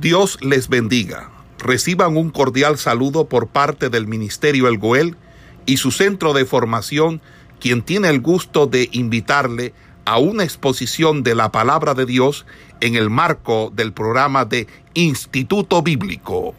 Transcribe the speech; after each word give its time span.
Dios 0.00 0.38
les 0.42 0.68
bendiga. 0.68 1.30
Reciban 1.58 2.18
un 2.18 2.28
cordial 2.28 2.76
saludo 2.76 3.30
por 3.30 3.48
parte 3.48 3.88
del 3.88 4.06
Ministerio 4.06 4.68
El 4.68 4.76
Goel 4.76 5.16
y 5.64 5.78
su 5.78 5.90
centro 5.90 6.34
de 6.34 6.44
formación, 6.44 7.22
quien 7.60 7.82
tiene 7.82 8.10
el 8.10 8.20
gusto 8.20 8.66
de 8.66 8.90
invitarle 8.92 9.72
a 10.04 10.18
una 10.18 10.44
exposición 10.44 11.22
de 11.22 11.34
la 11.34 11.50
palabra 11.50 11.94
de 11.94 12.04
Dios 12.04 12.44
en 12.82 12.94
el 12.94 13.08
marco 13.08 13.70
del 13.74 13.94
programa 13.94 14.44
de 14.44 14.66
Instituto 14.92 15.82
Bíblico. 15.82 16.54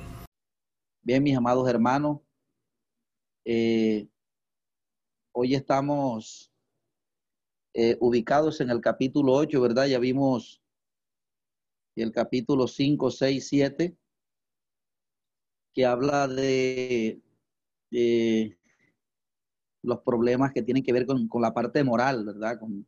Bien, 1.03 1.21
mis 1.21 1.37
amados 1.37 1.69
hermanos, 1.69 2.21
eh, 3.45 4.07
hoy 5.31 5.53
estamos 5.53 6.51
eh, 7.75 7.97
ubicados 7.99 8.61
en 8.61 8.71
el 8.71 8.81
capítulo 8.81 9.33
8, 9.33 9.61
¿verdad? 9.61 9.85
Ya 9.85 9.99
vimos 9.99 10.59
el 12.01 12.11
capítulo 12.11 12.67
5, 12.67 13.11
6, 13.11 13.47
7, 13.47 13.97
que 15.73 15.85
habla 15.85 16.27
de, 16.27 17.21
los 19.81 19.99
problemas 20.01 20.51
que 20.53 20.61
tienen 20.61 20.83
que 20.83 20.93
ver 20.93 21.05
con, 21.05 21.29
la 21.41 21.53
parte 21.53 21.83
moral, 21.83 22.25
¿verdad? 22.25 22.59
Con, 22.59 22.87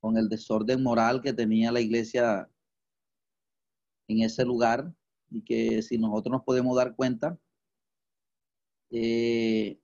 con 0.00 0.16
el 0.16 0.28
desorden 0.28 0.82
moral 0.82 1.20
que 1.22 1.32
tenía 1.32 1.72
la 1.72 1.80
iglesia 1.80 2.50
en 4.08 4.22
ese 4.22 4.44
lugar 4.44 4.92
y 5.30 5.42
que 5.42 5.82
si 5.82 5.98
nosotros 5.98 6.32
nos 6.32 6.44
podemos 6.44 6.76
dar 6.76 6.96
cuenta, 6.96 7.38
eh, 8.90 9.78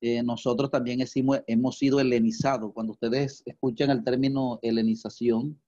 eh, 0.00 0.22
nosotros 0.22 0.70
también 0.70 1.00
hemos, 1.00 1.40
hemos 1.46 1.78
sido 1.78 1.98
helenizados. 1.98 2.72
Cuando 2.72 2.92
ustedes 2.92 3.42
escuchan 3.44 3.90
el 3.90 4.04
término 4.04 4.60
helenización, 4.62 5.60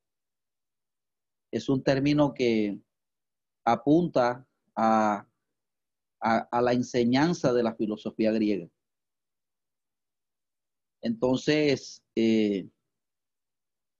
es 1.50 1.68
un 1.68 1.82
término 1.82 2.32
que 2.34 2.80
apunta 3.64 4.46
a, 4.77 5.27
la 6.22 6.72
enseñanza 6.72 7.52
de 7.52 7.62
la 7.62 7.75
filosofía 7.75 8.30
griega. 8.30 8.69
Entonces, 11.02 12.02
eh, 12.14 12.69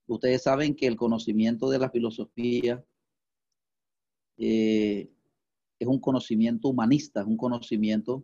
ustedes 0.07 0.43
saben 0.43 0.75
que 0.75 0.85
el 0.85 0.95
conocimiento 0.95 1.69
de 1.69 1.79
la 1.79 1.89
filosofía 1.89 2.85
eh, 4.37 5.09
es 5.79 5.87
un 5.87 5.99
conocimiento 5.99 6.67
humanista, 6.67 7.21
es 7.21 7.27
un 7.27 7.37
conocimiento 7.37 8.23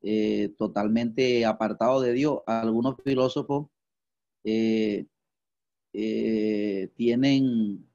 eh, 0.00 0.54
totalmente 0.56 1.44
apartado 1.44 2.00
de 2.00 2.14
Dios. 2.14 2.40
Algunos 2.46 2.96
filósofos 3.04 3.68
tienen 6.96 7.86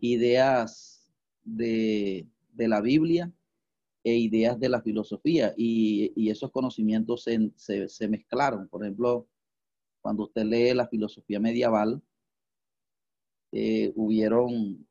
ideas 0.00 1.10
de, 1.44 2.26
la 2.56 2.80
Biblia 2.80 3.32
e 4.04 4.16
ideas 4.16 4.58
de 4.58 4.68
la 4.68 4.82
filosofía 4.82 5.54
y, 5.56 6.30
esos 6.30 6.50
conocimientos 6.50 7.24
se, 7.24 8.08
mezclaron. 8.08 8.68
Por 8.68 8.82
ejemplo, 8.84 9.28
cuando 10.00 10.24
usted 10.24 10.44
lee 10.44 10.74
la 10.74 10.88
filosofía 10.88 11.40
medieval, 11.40 12.02
eh, 13.52 13.92
hubieron 13.96 14.86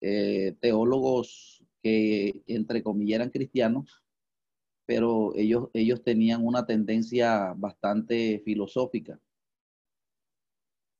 eh, 0.00 0.56
teólogos 0.60 1.64
que, 1.82 2.42
entre 2.46 2.82
comillas, 2.82 3.16
eran 3.16 3.30
cristianos, 3.30 4.02
pero 4.86 5.34
ellos, 5.34 5.68
ellos 5.72 6.02
tenían 6.02 6.44
una 6.44 6.66
tendencia 6.66 7.54
bastante 7.56 8.40
filosófica 8.44 9.20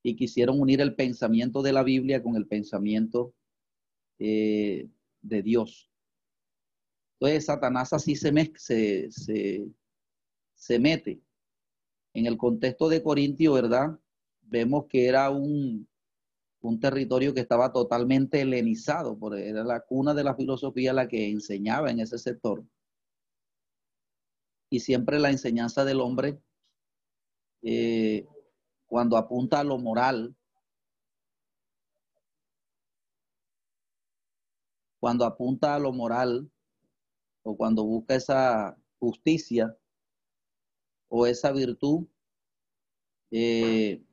y 0.03 0.15
quisieron 0.17 0.59
unir 0.59 0.81
el 0.81 0.95
pensamiento 0.95 1.61
de 1.61 1.71
la 1.71 1.81
Biblia 1.81 2.21
con 2.21 2.35
el 2.35 2.45
pensamiento 2.45 3.33
eh, 4.19 4.89
de 5.21 5.41
Dios. 5.41 5.89
Entonces 7.19 7.45
Satanás 7.45 7.93
así 7.93 8.17
se, 8.17 8.31
se, 8.57 9.65
se, 10.55 10.79
mete. 10.79 11.21
En 12.13 12.25
el 12.25 12.37
contexto 12.37 12.89
de 12.89 13.01
Corintio, 13.01 13.53
¿verdad? 13.53 13.97
Vemos 14.41 14.85
que 14.89 15.07
era 15.07 15.29
un, 15.29 15.87
un 16.59 16.79
territorio 16.81 17.33
que 17.33 17.39
estaba 17.39 17.71
totalmente 17.71 18.41
helenizado, 18.41 19.17
porque 19.17 19.47
era 19.47 19.63
la 19.63 19.79
cuna 19.79 20.13
de 20.13 20.25
la 20.25 20.35
filosofía 20.35 20.91
la 20.91 21.07
que 21.07 21.29
enseñaba 21.29 21.89
en 21.89 22.01
ese 22.01 22.17
sector. 22.17 22.63
Y 24.69 24.81
siempre 24.81 25.17
la 25.19 25.31
enseñanza 25.31 25.85
del 25.85 26.01
hombre 26.01 26.41
eh, 27.61 28.27
cuando 28.93 29.17
apunta 29.17 29.59
a 29.59 29.63
lo 29.63 29.79
moral, 29.79 30.35
cuando 34.99 35.25
apunta 35.25 35.73
a 35.73 35.79
lo 35.79 35.91
moral 35.91 36.47
o 37.41 37.57
cuando 37.57 37.83
busca 37.83 38.13
esa 38.13 38.77
justicia 38.99 39.75
o 41.07 41.25
esa 41.25 41.51
virtud, 41.51 42.05
eh, 43.31 44.05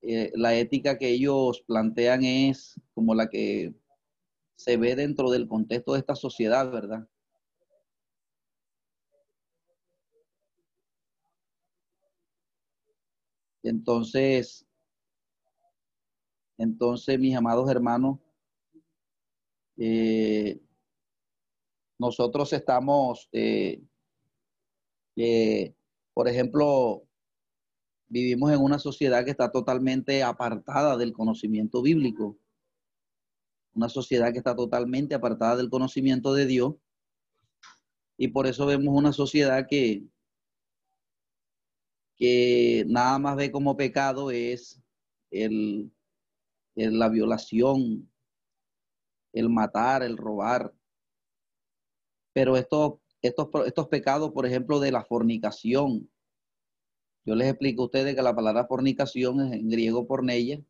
eh, 0.00 0.32
la 0.34 0.54
ética 0.54 0.96
que 0.96 1.10
ellos 1.10 1.60
plantean 1.66 2.24
es 2.24 2.80
como 2.94 3.14
la 3.14 3.28
que 3.28 3.74
se 4.56 4.78
ve 4.78 4.96
dentro 4.96 5.30
del 5.30 5.46
contexto 5.46 5.92
de 5.92 5.98
esta 5.98 6.14
sociedad, 6.14 6.72
¿verdad? 6.72 7.06
Entonces, 13.62 14.66
entonces, 16.58 17.18
mis 17.18 17.36
amados 17.36 17.70
hermanos, 17.70 18.18
eh, 19.76 20.60
nosotros 21.98 22.52
estamos, 22.52 23.28
eh, 23.32 23.80
eh, 25.16 25.74
por 26.14 26.28
ejemplo, 26.28 27.04
vivimos 28.08 28.52
en 28.52 28.60
una 28.60 28.80
sociedad 28.80 29.24
que 29.24 29.30
está 29.30 29.52
totalmente 29.52 30.22
apartada 30.24 30.96
del 30.96 31.12
conocimiento 31.12 31.80
bíblico, 31.80 32.36
una 33.74 33.88
sociedad 33.88 34.32
que 34.32 34.38
está 34.38 34.56
totalmente 34.56 35.14
apartada 35.14 35.56
del 35.56 35.70
conocimiento 35.70 36.34
de 36.34 36.46
Dios, 36.46 36.74
y 38.16 38.28
por 38.28 38.48
eso 38.48 38.66
vemos 38.66 38.92
una 38.96 39.12
sociedad 39.12 39.66
que, 39.68 40.04
que 42.18 42.84
nada 42.88 43.18
más 43.18 43.36
ve 43.36 43.52
como 43.52 43.76
pecado 43.76 44.30
es 44.30 44.82
el, 45.30 45.92
la 46.74 47.08
violación, 47.08 48.10
el 49.32 49.48
matar, 49.48 50.02
el 50.02 50.16
robar. 50.16 50.74
Pero 52.32 52.56
estos, 52.56 52.94
estos, 53.22 53.48
estos 53.66 53.88
pecados, 53.88 54.32
por 54.32 54.46
ejemplo, 54.46 54.80
de 54.80 54.90
la 54.90 55.04
fornicación, 55.04 56.10
yo 57.24 57.34
les 57.34 57.48
explico 57.48 57.82
a 57.82 57.86
ustedes 57.86 58.14
que 58.14 58.22
la 58.22 58.34
palabra 58.34 58.66
fornicación 58.66 59.40
es 59.40 59.52
en 59.52 59.68
griego 59.68 60.06
porneia, 60.06 60.62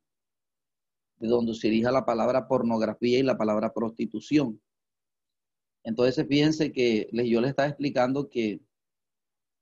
de 1.19 1.29
donde 1.29 1.55
se 1.55 1.69
dirige 1.69 1.91
la 1.91 2.05
palabra 2.05 2.47
pornografía 2.47 3.19
y 3.19 3.23
la 3.23 3.39
palabra 3.39 3.73
prostitución. 3.73 4.61
Entonces, 5.83 6.27
fíjense 6.29 6.73
que 6.73 7.09
yo 7.13 7.41
les 7.41 7.51
estaba 7.51 7.69
explicando 7.69 8.29
que 8.29 8.61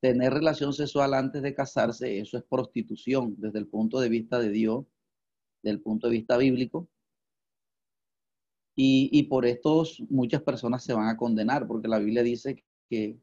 tener 0.01 0.33
relación 0.33 0.73
sexual 0.73 1.15
antes 1.15 1.43
de 1.43 1.55
casarse, 1.55 2.21
eso 2.21 2.37
es 2.39 2.45
prostitución 2.45 3.35
desde 3.39 3.59
el 3.59 3.67
punto 3.67 4.01
de 4.01 4.09
vista 4.09 4.39
de 4.39 4.51
Dios, 4.51 4.85
desde 5.63 5.77
el 5.77 5.83
punto 5.83 6.09
de 6.09 6.15
vista 6.15 6.37
bíblico. 6.37 6.89
Y, 8.79 9.23
por 9.25 9.47
esto 9.47 9.85
muchas 10.11 10.43
personas 10.43 10.85
se 10.85 10.93
van 10.93 11.09
a 11.09 11.17
condenar, 11.17 11.67
porque 11.67 11.89
la 11.89 11.99
Biblia 11.99 12.23
dice 12.23 12.63
que, 12.91 13.19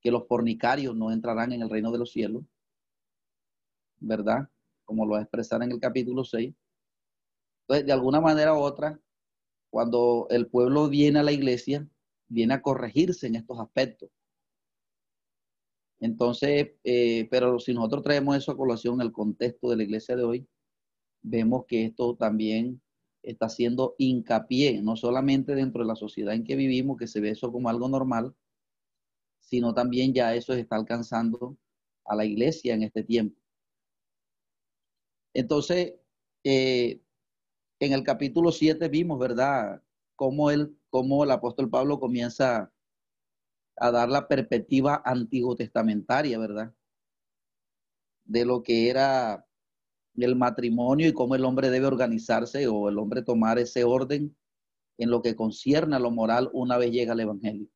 que 0.00 0.10
los 0.12 0.28
fornicarios 0.28 0.94
no 0.94 1.10
entrarán 1.10 1.52
en 1.52 1.62
el 1.62 1.70
reino 1.70 1.90
de 1.90 1.98
los 1.98 2.12
cielos, 2.12 2.44
¿verdad? 3.98 4.48
Como 4.84 5.04
lo 5.04 5.12
va 5.12 5.18
a 5.18 5.22
expresar 5.22 5.60
en 5.64 5.72
el 5.72 5.80
capítulo 5.80 6.24
6. 6.24 6.54
Entonces, 7.62 7.86
de 7.86 7.92
alguna 7.92 8.20
manera 8.20 8.54
u 8.54 8.58
otra, 8.58 9.00
cuando 9.70 10.28
el 10.30 10.46
pueblo 10.46 10.88
viene 10.88 11.18
a 11.18 11.24
la 11.24 11.32
iglesia, 11.32 11.88
viene 12.28 12.54
a 12.54 12.62
corregirse 12.62 13.26
en 13.26 13.34
estos 13.34 13.58
aspectos. 13.58 14.08
Entonces, 16.06 16.70
eh, 16.84 17.26
pero 17.32 17.58
si 17.58 17.74
nosotros 17.74 18.04
traemos 18.04 18.36
eso 18.36 18.52
a 18.52 18.56
colación 18.56 18.94
en 18.94 19.00
el 19.08 19.12
contexto 19.12 19.68
de 19.68 19.76
la 19.76 19.82
iglesia 19.82 20.14
de 20.14 20.22
hoy, 20.22 20.48
vemos 21.20 21.64
que 21.66 21.86
esto 21.86 22.14
también 22.14 22.80
está 23.24 23.46
haciendo 23.46 23.96
hincapié, 23.98 24.80
no 24.82 24.94
solamente 24.94 25.56
dentro 25.56 25.82
de 25.82 25.88
la 25.88 25.96
sociedad 25.96 26.32
en 26.32 26.44
que 26.44 26.54
vivimos, 26.54 26.96
que 26.96 27.08
se 27.08 27.20
ve 27.20 27.30
eso 27.30 27.50
como 27.50 27.68
algo 27.68 27.88
normal, 27.88 28.36
sino 29.40 29.74
también 29.74 30.14
ya 30.14 30.32
eso 30.36 30.52
está 30.54 30.76
alcanzando 30.76 31.58
a 32.04 32.14
la 32.14 32.24
iglesia 32.24 32.74
en 32.74 32.84
este 32.84 33.02
tiempo. 33.02 33.40
Entonces, 35.34 35.94
eh, 36.44 37.02
en 37.80 37.92
el 37.92 38.04
capítulo 38.04 38.52
7 38.52 38.88
vimos, 38.88 39.18
¿verdad?, 39.18 39.82
cómo, 40.14 40.50
cómo 40.88 41.24
el 41.24 41.32
apóstol 41.32 41.68
Pablo 41.68 41.98
comienza 41.98 42.72
a 43.76 43.90
dar 43.90 44.08
la 44.08 44.26
perspectiva 44.28 45.02
antiguo 45.04 45.56
testamentaria, 45.56 46.38
¿verdad? 46.38 46.74
De 48.24 48.44
lo 48.44 48.62
que 48.62 48.88
era 48.90 49.46
el 50.16 50.36
matrimonio 50.36 51.08
y 51.08 51.12
cómo 51.12 51.34
el 51.34 51.44
hombre 51.44 51.70
debe 51.70 51.86
organizarse 51.86 52.66
o 52.66 52.88
el 52.88 52.98
hombre 52.98 53.22
tomar 53.22 53.58
ese 53.58 53.84
orden 53.84 54.36
en 54.98 55.10
lo 55.10 55.22
que 55.22 55.36
concierne 55.36 55.96
a 55.96 55.98
lo 56.00 56.10
moral 56.10 56.50
una 56.52 56.78
vez 56.78 56.90
llega 56.90 57.12
el 57.12 57.20
Evangelio. 57.20 57.68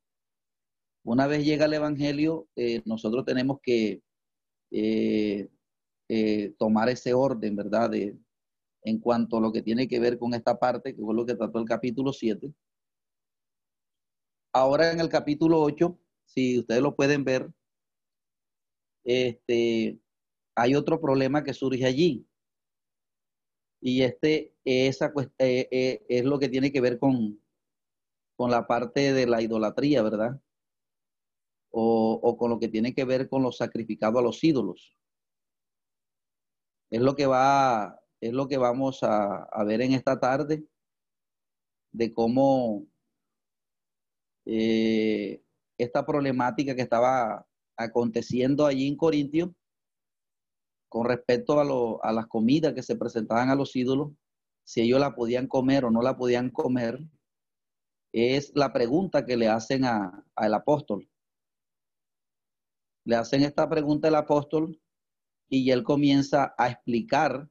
Una 1.05 1.27
vez 1.27 1.45
llega 1.45 1.67
el 1.67 1.75
Evangelio, 1.75 2.49
eh, 2.57 2.83
nosotros 2.85 3.25
tenemos 3.25 3.59
que 3.63 4.03
eh, 4.71 5.49
eh, 6.09 6.55
tomar 6.59 6.89
ese 6.89 7.15
orden, 7.15 7.57
¿verdad? 7.57 7.93
En 8.83 8.99
cuanto 9.01 9.39
a 9.39 9.41
lo 9.41 9.53
que 9.53 9.63
tiene 9.63 9.89
que 9.89 10.01
ver 10.01 10.19
con 10.19 10.35
esta 10.35 10.59
parte, 10.59 10.95
que 10.95 11.03
fue 11.03 11.15
lo 11.15 11.27
que 11.27 11.35
trató 11.35 11.59
el 11.59 11.67
capítulo 11.67 12.13
7. 12.13 12.53
Ahora 14.53 14.91
en 14.91 15.01
el 15.01 15.09
capítulo 15.09 15.61
8, 15.61 15.97
si 16.25 16.59
ustedes 16.59 16.83
lo 16.83 16.97
pueden 16.97 17.25
ver, 17.25 17.53
este, 19.05 20.01
hay 20.57 20.75
otro 20.75 21.01
problema 21.01 21.45
que 21.45 21.55
surge 21.55 21.87
allí. 21.87 22.27
Y 23.81 24.03
este 24.03 24.55
esa, 24.65 25.13
eh, 25.39 25.69
eh, 25.71 26.05
es 26.09 26.25
lo 26.25 26.39
que 26.39 26.49
tiene 26.49 26.73
que 26.73 26.81
ver 26.81 26.99
con, 26.99 27.41
con 28.37 28.51
la 28.51 28.67
parte 28.67 29.13
de 29.13 29.27
la 29.27 29.41
idolatría, 29.41 30.03
¿verdad? 30.03 30.41
O, 31.71 32.19
o, 32.21 32.37
con 32.37 32.51
lo 32.51 32.59
que 32.59 32.69
tiene 32.69 32.93
que 32.93 33.05
ver 33.05 33.29
con 33.29 33.43
lo 33.43 33.53
sacrificado 33.53 34.19
a 34.19 34.23
los 34.23 34.43
ídolos. 34.43 34.97
Es 36.91 37.01
lo 37.01 37.15
que 37.15 37.27
va, 37.27 38.01
es 38.21 38.33
lo 38.33 38.49
que 38.49 38.59
vamos 38.59 38.99
a 39.05 39.65
ver 39.65 39.81
en 39.81 39.93
esta 39.93 40.19
tarde, 40.19 40.67
de 41.93 42.13
cómo 42.13 42.91
eh, 44.47 45.43
esta 45.79 46.05
problemática 46.05 46.75
que 46.75 46.83
estaba 46.83 47.47
aconteciendo 47.77 48.67
allí 48.67 48.87
en 48.87 48.97
Corintio 48.97 49.55
con 50.89 51.07
respecto 51.07 51.59
a, 51.61 52.09
a 52.09 52.13
las 52.13 52.27
comidas 52.27 52.75
que 52.75 52.83
se 52.83 52.97
presentaban 52.97 53.49
a 53.49 53.55
los 53.55 53.75
ídolos, 53.77 54.13
si 54.65 54.83
ellos 54.83 55.01
la 55.01 55.15
podían 55.15 55.47
comer 55.47 55.85
o 55.85 55.91
no 55.91 56.03
la 56.03 56.17
podían 56.17 56.51
comer, 56.51 56.99
es 58.13 58.53
la 58.55 58.73
pregunta 58.73 59.25
que 59.25 59.37
le 59.37 59.49
hacen 59.49 59.85
al 59.85 60.55
apóstol. 60.55 61.09
Le 63.05 63.17
hacen 63.17 63.43
esta 63.43 63.69
pregunta 63.69 64.09
al 64.09 64.17
apóstol 64.17 64.81
y 65.49 65.71
él 65.71 65.83
comienza 65.83 66.55
a 66.59 66.71
explicar 66.71 67.49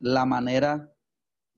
la 0.00 0.24
manera 0.24 0.92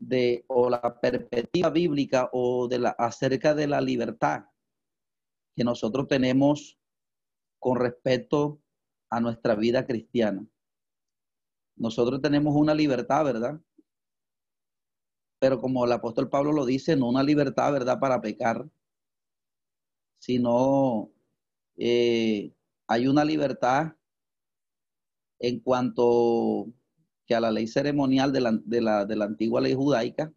de 0.03 0.45
o 0.49 0.69
la 0.69 1.01
perspectiva 1.01 1.71
bíblica 1.71 2.29
o 2.33 2.67
de 2.67 2.81
la 2.81 2.91
acerca 2.91 3.55
de 3.55 3.69
la 3.69 3.81
libertad 3.81 4.47
que 5.55 5.63
nosotros 5.63 6.09
tenemos 6.09 6.77
con 7.61 7.79
respecto 7.79 8.61
a 9.11 9.21
nuestra 9.21 9.55
vida 9.55 9.87
cristiana. 9.87 10.45
Nosotros 11.77 12.21
tenemos 12.21 12.55
una 12.57 12.75
libertad, 12.75 13.25
¿verdad? 13.25 13.61
Pero 15.39 15.61
como 15.61 15.85
el 15.85 15.93
apóstol 15.93 16.29
Pablo 16.29 16.53
lo 16.53 16.67
dice, 16.67 16.97
no 16.97 17.09
una 17.09 17.23
libertad, 17.23 17.73
¿verdad?, 17.73 18.01
para 18.01 18.21
pecar, 18.21 18.69
sino 20.19 21.13
eh, 21.77 22.53
hay 22.89 23.07
una 23.07 23.25
libertad 23.25 23.95
en 25.39 25.61
cuanto 25.61 26.73
a 27.35 27.41
la 27.41 27.51
ley 27.51 27.67
ceremonial 27.67 28.33
de 28.33 28.41
la, 28.41 28.53
de 28.53 28.81
la, 28.81 29.05
de 29.05 29.17
la 29.17 29.25
antigua 29.25 29.61
ley 29.61 29.75
judaica, 29.75 30.33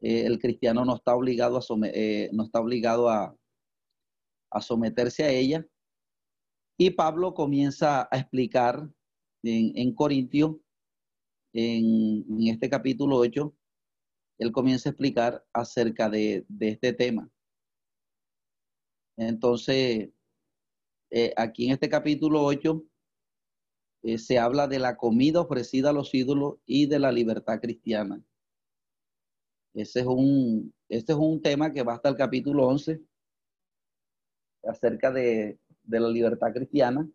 eh, 0.00 0.26
el 0.26 0.38
cristiano 0.38 0.84
no 0.84 0.96
está 0.96 1.14
obligado 1.14 1.58
a, 1.58 1.62
eh, 1.92 2.30
no 2.32 2.44
está 2.44 2.60
obligado 2.60 3.08
a, 3.08 3.36
a 4.50 4.60
someterse 4.60 5.24
a 5.24 5.30
ella. 5.30 5.66
Y 6.78 6.90
Pablo 6.90 7.32
comienza 7.34 8.08
a 8.10 8.18
explicar 8.18 8.88
en, 9.42 9.72
en 9.76 9.94
Corintio, 9.94 10.60
en, 11.54 12.24
en, 12.28 12.48
este 12.48 12.68
capítulo 12.68 13.16
8, 13.16 13.54
él 14.38 14.52
comienza 14.52 14.88
a 14.88 14.92
explicar 14.92 15.44
acerca 15.54 16.10
de, 16.10 16.44
de 16.48 16.68
este 16.68 16.92
tema. 16.92 17.30
Entonces, 19.16 20.10
eh, 21.10 21.32
aquí 21.36 21.66
en 21.66 21.72
este 21.72 21.88
capítulo 21.88 22.44
8, 22.44 22.82
eh, 24.06 24.18
se 24.18 24.38
habla 24.38 24.68
de 24.68 24.78
la 24.78 24.96
comida 24.96 25.40
ofrecida 25.40 25.90
a 25.90 25.92
los 25.92 26.14
ídolos 26.14 26.58
y 26.64 26.86
de 26.86 27.00
la 27.00 27.10
libertad 27.10 27.60
cristiana. 27.60 28.22
Ese 29.74 30.00
es 30.00 30.06
un, 30.06 30.72
este 30.88 31.12
es 31.12 31.18
un 31.18 31.42
tema 31.42 31.72
que 31.72 31.82
va 31.82 31.94
hasta 31.94 32.10
el 32.10 32.14
capítulo 32.14 32.68
11 32.68 33.02
acerca 34.62 35.10
de, 35.10 35.58
la 35.88 36.08
libertad 36.08 36.52
cristiana. 36.52 37.10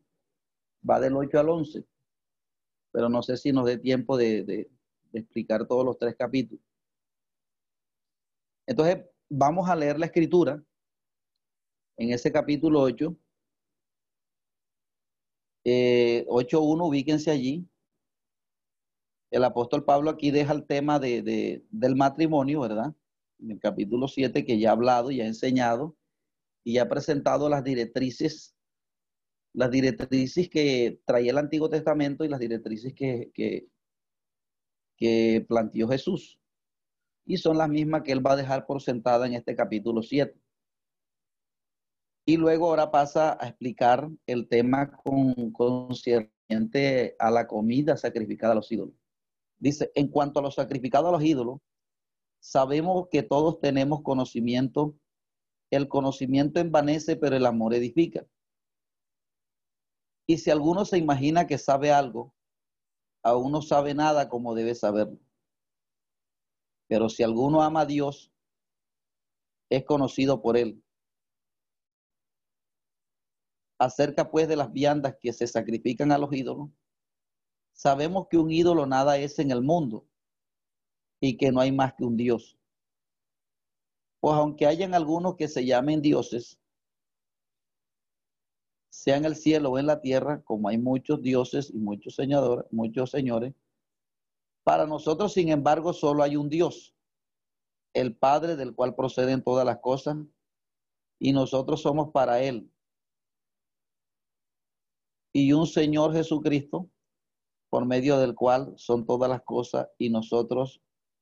Va 0.87 0.99
del 0.99 1.15
8 1.15 1.39
al 1.39 1.47
11, 1.47 1.85
pero 2.91 3.07
no 3.07 3.23
sé 3.23 3.37
si 3.37 3.53
nos 3.53 3.67
dé 3.67 3.77
tiempo 3.77 4.17
de, 4.17 4.43
de 4.43 4.69
explicar 5.13 5.65
todos 5.67 5.85
los 5.85 5.97
tres 5.97 6.17
capítulos. 6.17 6.61
Entonces, 8.67 9.05
vamos 9.29 9.69
a 9.69 9.77
leer 9.77 9.97
la 9.97 10.07
escritura 10.07 10.61
en 11.95 12.11
ese 12.11 12.33
capítulo 12.33 12.81
8 12.81 13.15
eh, 15.63 16.25
8.1, 16.27 16.87
ubíquense 16.87 17.31
allí. 17.31 17.67
El 19.29 19.43
apóstol 19.43 19.85
Pablo 19.85 20.09
aquí 20.09 20.31
deja 20.31 20.53
el 20.53 20.65
tema 20.65 20.99
de, 20.99 21.63
del 21.69 21.95
matrimonio, 21.95 22.61
¿verdad? 22.61 22.93
En 23.39 23.51
el 23.51 23.59
capítulo 23.59 24.07
7 24.07 24.45
que 24.45 24.59
ya 24.59 24.69
ha 24.69 24.73
hablado 24.73 25.09
y 25.11 25.21
ha 25.21 25.25
enseñado 25.25 25.95
y 26.63 26.77
ha 26.77 26.89
presentado 26.89 27.49
las 27.49 27.63
directrices, 27.63 28.55
las 29.53 29.71
directrices 29.71 30.49
que 30.49 30.99
traía 31.05 31.31
el 31.31 31.37
Antiguo 31.37 31.69
Testamento 31.69 32.25
y 32.25 32.29
las 32.29 32.39
directrices 32.39 32.93
que, 32.93 33.31
que, 33.33 33.67
que 34.97 35.45
planteó 35.47 35.87
Jesús. 35.87 36.39
Y 37.25 37.37
son 37.37 37.57
las 37.57 37.69
mismas 37.69 38.03
que 38.03 38.11
él 38.11 38.25
va 38.25 38.33
a 38.33 38.37
dejar 38.37 38.65
por 38.65 38.81
sentada 38.81 39.25
en 39.27 39.33
este 39.33 39.55
capítulo 39.55 40.01
7. 40.01 40.37
Y 42.25 42.37
luego 42.37 42.67
ahora 42.67 42.91
pasa 42.91 43.37
a 43.39 43.47
explicar 43.47 44.09
el 44.27 44.47
tema 44.47 44.91
con, 44.91 45.51
concerniente 45.51 47.15
a 47.17 47.31
la 47.31 47.47
comida 47.47 47.97
sacrificada 47.97 48.53
a 48.53 48.55
los 48.55 48.71
ídolos. 48.71 48.95
Dice, 49.57 49.91
en 49.95 50.07
cuanto 50.07 50.39
a 50.39 50.43
lo 50.43 50.51
sacrificado 50.51 51.07
a 51.07 51.11
los 51.11 51.23
ídolos, 51.23 51.59
sabemos 52.39 53.07
que 53.09 53.23
todos 53.23 53.59
tenemos 53.59 54.01
conocimiento. 54.01 54.95
El 55.71 55.87
conocimiento 55.87 56.59
envanece, 56.59 57.15
pero 57.15 57.35
el 57.35 57.45
amor 57.45 57.73
edifica. 57.73 58.25
Y 60.27 60.37
si 60.37 60.49
alguno 60.49 60.85
se 60.85 60.97
imagina 60.97 61.47
que 61.47 61.57
sabe 61.57 61.91
algo, 61.91 62.33
aún 63.23 63.51
no 63.51 63.61
sabe 63.61 63.93
nada 63.93 64.29
como 64.29 64.55
debe 64.55 64.75
saberlo. 64.75 65.19
Pero 66.87 67.09
si 67.09 67.23
alguno 67.23 67.61
ama 67.61 67.81
a 67.81 67.85
Dios, 67.85 68.31
es 69.69 69.85
conocido 69.85 70.41
por 70.41 70.57
él. 70.57 70.80
Acerca 73.81 74.29
pues 74.29 74.47
de 74.47 74.55
las 74.55 74.71
viandas 74.71 75.15
que 75.19 75.33
se 75.33 75.47
sacrifican 75.47 76.11
a 76.11 76.19
los 76.19 76.31
ídolos, 76.31 76.69
sabemos 77.73 78.27
que 78.29 78.37
un 78.37 78.51
ídolo 78.51 78.85
nada 78.85 79.17
es 79.17 79.39
en 79.39 79.49
el 79.49 79.63
mundo 79.63 80.05
y 81.19 81.35
que 81.35 81.51
no 81.51 81.61
hay 81.61 81.71
más 81.71 81.95
que 81.95 82.03
un 82.03 82.15
Dios. 82.15 82.59
Pues 84.19 84.35
aunque 84.35 84.67
hayan 84.67 84.93
algunos 84.93 85.35
que 85.35 85.47
se 85.47 85.65
llamen 85.65 85.99
dioses, 85.99 86.59
sea 88.91 89.17
en 89.17 89.25
el 89.25 89.35
cielo 89.35 89.71
o 89.71 89.79
en 89.79 89.87
la 89.87 89.99
tierra, 89.99 90.43
como 90.43 90.69
hay 90.69 90.77
muchos 90.77 91.19
dioses 91.23 91.71
y 91.71 91.79
muchos 91.79 92.13
señores, 92.13 92.65
muchos 92.69 93.09
señores, 93.09 93.55
para 94.61 94.85
nosotros, 94.85 95.33
sin 95.33 95.49
embargo, 95.49 95.91
solo 95.91 96.21
hay 96.21 96.35
un 96.35 96.49
Dios, 96.49 96.93
el 97.93 98.15
Padre 98.15 98.55
del 98.57 98.75
cual 98.75 98.93
proceden 98.93 99.43
todas 99.43 99.65
las 99.65 99.79
cosas, 99.79 100.17
y 101.17 101.33
nosotros 101.33 101.81
somos 101.81 102.11
para 102.11 102.43
Él 102.43 102.71
y 105.33 105.53
un 105.53 105.67
Señor 105.67 106.13
Jesucristo, 106.13 106.89
por 107.69 107.85
medio 107.85 108.17
del 108.19 108.35
cual 108.35 108.73
son 108.77 109.05
todas 109.05 109.29
las 109.29 109.43
cosas 109.43 109.87
y 109.97 110.09
nosotros 110.09 110.81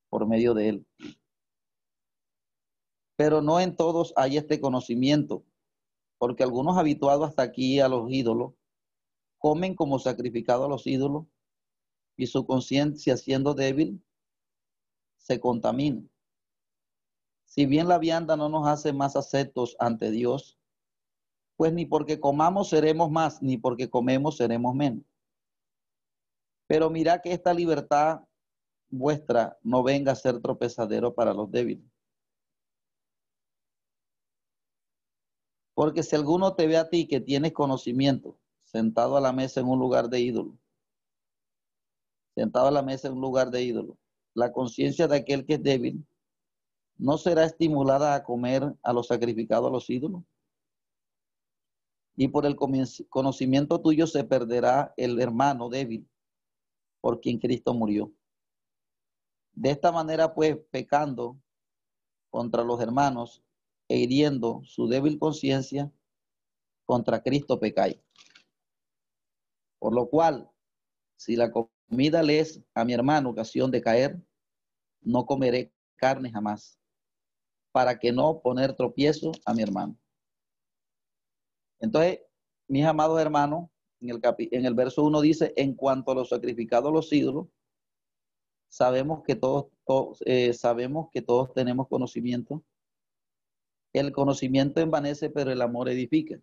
por 0.09 0.27
medio 0.27 0.53
de 0.53 0.69
Él. 0.69 0.87
Pero 3.15 3.41
no 3.41 3.59
en 3.59 3.75
todos 3.75 4.13
hay 4.15 4.37
este 4.37 4.59
conocimiento, 4.59 5.45
porque 6.17 6.43
algunos 6.43 6.77
habituados 6.77 7.29
hasta 7.29 7.43
aquí 7.43 7.79
a 7.79 7.87
los 7.87 8.09
ídolos 8.11 8.53
comen 9.37 9.75
como 9.75 9.99
sacrificado 9.99 10.65
a 10.65 10.69
los 10.69 10.87
ídolos 10.87 11.25
y 12.17 12.27
su 12.27 12.45
conciencia 12.45 13.15
siendo 13.15 13.53
débil 13.53 14.03
se 15.17 15.39
contamina. 15.39 16.03
Si 17.45 17.65
bien 17.65 17.87
la 17.87 17.97
vianda 17.97 18.35
no 18.35 18.49
nos 18.49 18.67
hace 18.67 18.93
más 18.93 19.15
aceptos 19.15 19.75
ante 19.79 20.11
Dios, 20.11 20.58
pues 21.59 21.73
ni 21.73 21.85
porque 21.85 22.21
comamos 22.21 22.69
seremos 22.69 23.11
más, 23.11 23.41
ni 23.41 23.57
porque 23.57 23.89
comemos 23.89 24.37
seremos 24.37 24.73
menos. 24.73 25.03
Pero 26.67 26.89
mira 26.89 27.21
que 27.21 27.33
esta 27.33 27.53
libertad 27.53 28.21
vuestra 28.89 29.59
no 29.61 29.83
venga 29.83 30.13
a 30.13 30.15
ser 30.15 30.39
tropezadero 30.39 31.13
para 31.13 31.33
los 31.33 31.51
débiles. 31.51 31.83
Porque 35.73 36.01
si 36.01 36.15
alguno 36.15 36.55
te 36.55 36.65
ve 36.65 36.77
a 36.77 36.89
ti 36.89 37.09
que 37.09 37.19
tienes 37.19 37.51
conocimiento, 37.51 38.39
sentado 38.63 39.17
a 39.17 39.21
la 39.21 39.33
mesa 39.33 39.59
en 39.59 39.67
un 39.67 39.79
lugar 39.79 40.07
de 40.07 40.21
ídolo, 40.21 40.57
sentado 42.35 42.67
a 42.67 42.71
la 42.71 42.83
mesa 42.83 43.09
en 43.09 43.15
un 43.15 43.21
lugar 43.21 43.51
de 43.51 43.63
ídolo, 43.63 43.97
la 44.33 44.53
conciencia 44.53 45.09
de 45.09 45.17
aquel 45.17 45.45
que 45.45 45.55
es 45.55 45.63
débil 45.63 46.07
¿no 46.97 47.17
será 47.17 47.43
estimulada 47.43 48.15
a 48.15 48.23
comer 48.23 48.75
a 48.81 48.93
los 48.93 49.07
sacrificados 49.07 49.67
a 49.67 49.73
los 49.73 49.89
ídolos? 49.89 50.23
Y 52.19 52.27
por 52.27 52.45
el 52.45 52.57
conocimiento 52.57 53.79
tuyo 53.79 54.05
se 54.05 54.25
perderá 54.25 54.93
el 54.97 55.21
hermano 55.21 55.69
débil 55.69 56.05
por 56.99 57.21
quien 57.21 57.39
Cristo 57.39 57.73
murió. 57.73 58.11
De 59.53 59.71
esta 59.71 59.89
manera, 59.93 60.35
pues, 60.35 60.57
pecando 60.69 61.39
contra 62.29 62.61
los 62.65 62.81
hermanos 62.81 63.41
e 63.87 63.99
hiriendo 63.99 64.59
su 64.65 64.89
débil 64.89 65.17
conciencia, 65.17 65.93
contra 66.85 67.23
Cristo 67.23 67.57
pecáis. 67.57 67.95
Por 69.79 69.93
lo 69.95 70.09
cual, 70.09 70.51
si 71.15 71.37
la 71.37 71.49
comida 71.49 72.21
le 72.21 72.41
es 72.41 72.61
a 72.73 72.83
mi 72.83 72.91
hermano 72.91 73.29
ocasión 73.29 73.71
de 73.71 73.81
caer, 73.81 74.21
no 74.99 75.25
comeré 75.25 75.71
carne 75.95 76.29
jamás, 76.29 76.77
para 77.71 77.97
que 77.97 78.11
no 78.11 78.41
poner 78.41 78.75
tropiezo 78.75 79.31
a 79.45 79.53
mi 79.53 79.61
hermano. 79.61 79.97
Entonces, 81.79 82.19
mis 82.67 82.85
amados 82.85 83.19
hermanos, 83.19 83.69
en 84.01 84.09
el, 84.09 84.21
en 84.37 84.65
el 84.65 84.73
verso 84.73 85.03
1 85.03 85.21
dice, 85.21 85.53
en 85.55 85.73
cuanto 85.75 86.11
a 86.11 86.15
los 86.15 86.29
sacrificados 86.29 86.91
los 86.93 87.11
ídolos, 87.11 87.47
sabemos 88.69 89.23
que 89.23 89.35
todos, 89.35 89.67
eh, 90.25 90.53
sabemos 90.53 91.09
que 91.11 91.21
todos 91.21 91.53
tenemos 91.53 91.87
conocimiento. 91.87 92.63
El 93.93 94.11
conocimiento 94.11 94.79
envanece, 94.81 95.29
pero 95.29 95.51
el 95.51 95.61
amor 95.61 95.89
edifica. 95.89 96.39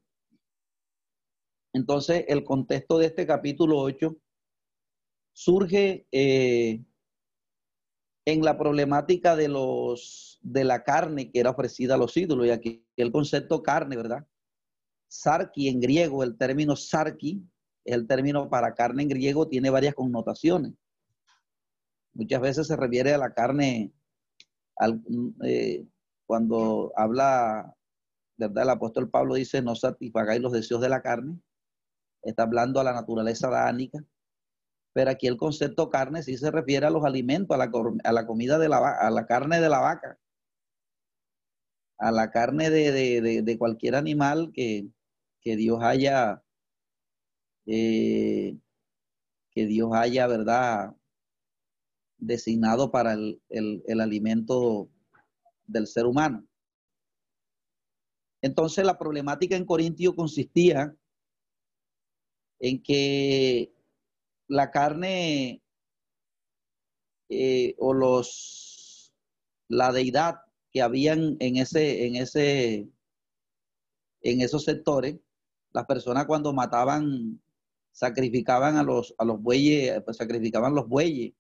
Entonces, 1.73 2.25
el 2.29 2.45
contexto 2.45 2.99
de 2.99 3.07
este 3.07 3.27
capítulo 3.27 3.79
8 3.79 4.17
surge 5.33 6.07
eh, 6.11 6.83
en 8.25 8.43
la 8.43 8.59
problemática 8.59 9.37
de 9.37 9.49
los 9.49 10.39
de 10.43 10.65
la 10.65 10.85
carne 10.85 11.31
que 11.31 11.41
era 11.41 11.51
ofrecida 11.51 11.95
a 11.95 11.99
los 11.99 12.17
ídolos. 12.17 12.47
Y 12.47 12.51
aquí 12.51 12.87
el 12.97 13.13
concepto 13.13 13.63
carne, 13.63 13.97
¿verdad? 13.97 14.27
Sarki 15.09 15.69
en 15.69 15.81
griego, 15.81 16.23
el 16.23 16.37
término 16.37 16.77
sarki, 16.77 17.43
el 17.85 18.07
término 18.07 18.49
para 18.49 18.75
carne 18.75 19.03
en 19.03 19.09
griego, 19.09 19.49
tiene 19.49 19.71
varias 19.71 19.95
connotaciones. 19.95 20.73
Muchas 22.15 22.41
veces 22.41 22.67
se 22.67 22.77
refiere 22.77 23.15
a 23.15 23.19
la 23.19 23.35
carne 23.35 23.93
eh, 25.45 25.87
cuando 26.27 26.93
habla, 26.97 27.75
¿verdad? 28.37 28.65
El 28.65 28.71
apóstol 28.71 29.11
Pablo 29.11 29.35
dice, 29.35 29.63
no 29.63 29.75
satisfagáis 29.75 30.41
los 30.41 30.53
deseos 30.53 30.81
de 30.81 30.89
la 30.89 31.03
carne. 31.03 31.39
Está 32.23 32.45
hablando 32.45 32.81
a 32.81 32.85
la 32.85 32.93
naturaleza 32.93 33.49
dánica. 33.51 34.03
Pero 34.93 35.11
aquí 35.11 35.27
el 35.27 35.37
concepto 35.37 35.91
carne 35.91 36.23
sí 36.23 36.39
se 36.39 36.51
refiere 36.51 36.87
a 36.87 36.91
los 36.91 37.05
alimentos, 37.05 37.55
a 37.55 37.59
la, 37.59 37.71
comida 38.27 38.59
de 38.59 38.69
la 38.69 38.79
a 38.79 39.11
la 39.11 39.27
carne 39.27 39.61
de 39.61 39.69
la 39.69 39.81
vaca, 39.81 40.19
a 41.99 42.11
la 42.11 42.31
carne 42.31 42.71
de, 42.71 43.57
cualquier 43.59 43.95
animal 43.95 44.53
que, 44.55 44.89
Dios 45.55 45.79
haya, 45.83 46.43
eh, 47.67 48.59
que 49.53 49.67
Dios 49.67 49.91
haya, 49.95 50.27
¿verdad? 50.27 50.97
Designado 52.19 52.91
para 52.91 53.13
el, 53.13 53.41
el 53.49 54.01
alimento 54.01 54.91
del 55.67 55.87
ser 55.87 56.07
humano. 56.07 56.45
Entonces 58.43 58.85
la 58.85 58.99
problemática 58.99 59.57
en 59.57 59.65
Corintio 59.65 60.17
consistía 60.17 60.97
en 62.59 62.83
que 62.83 63.73
la 64.49 64.71
carne 64.71 65.63
eh, 67.29 67.75
o 67.79 67.93
los 67.93 69.13
la 69.69 69.93
deidad 69.93 70.37
que 70.71 70.81
habían 70.81 71.37
en 71.41 71.57
ese, 71.57 72.07
en 72.07 72.17
ese, 72.17 72.89
en 74.21 74.41
esos 74.41 74.65
sectores, 74.65 75.19
las 75.77 75.85
personas 75.85 76.25
cuando 76.25 76.55
mataban, 76.55 77.39
sacrificaban 77.93 78.79
a 78.79 78.83
los, 78.83 79.15
a 79.19 79.27
los 79.27 79.43
bueyes, 79.43 80.03
pues 80.05 80.17
sacrificaban 80.17 80.75
los 80.75 80.89
bueyes, 80.89 81.35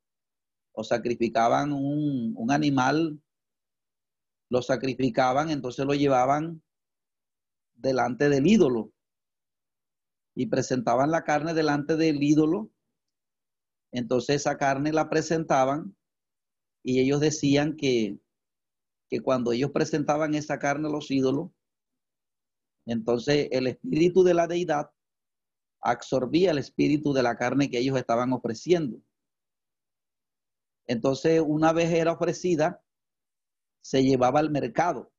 o 0.72 0.84
sacrificaban 0.84 1.72
un, 1.72 2.34
un 2.36 2.50
animal, 2.52 3.18
lo 4.50 4.60
sacrificaban, 4.60 5.48
entonces 5.48 5.86
lo 5.86 5.94
llevaban 5.94 6.62
delante 7.76 8.28
del 8.28 8.46
ídolo 8.46 8.92
y 10.34 10.48
presentaban 10.48 11.10
la 11.10 11.24
carne 11.24 11.54
delante 11.54 11.96
del 11.96 12.22
ídolo. 12.22 12.70
Entonces 13.90 14.36
esa 14.36 14.58
carne 14.58 14.92
la 14.92 15.08
presentaban 15.08 15.96
y 16.82 17.00
ellos 17.00 17.20
decían 17.20 17.74
que, 17.74 18.18
que 19.08 19.20
cuando 19.20 19.52
ellos 19.52 19.70
presentaban 19.70 20.34
esa 20.34 20.58
carne 20.58 20.88
a 20.88 20.92
los 20.92 21.10
ídolos, 21.10 21.55
entonces 22.86 23.48
el 23.50 23.66
espíritu 23.66 24.22
de 24.22 24.34
la 24.34 24.46
deidad 24.46 24.90
absorbía 25.80 26.50
el 26.52 26.58
espíritu 26.58 27.12
de 27.12 27.22
la 27.22 27.36
carne 27.36 27.70
que 27.70 27.78
ellos 27.78 27.98
estaban 27.98 28.32
ofreciendo. 28.32 29.00
Entonces, 30.86 31.42
una 31.44 31.72
vez 31.72 31.92
era 31.92 32.12
ofrecida, 32.12 32.82
se 33.82 34.02
llevaba 34.02 34.40
al 34.40 34.50
mercado, 34.50 35.12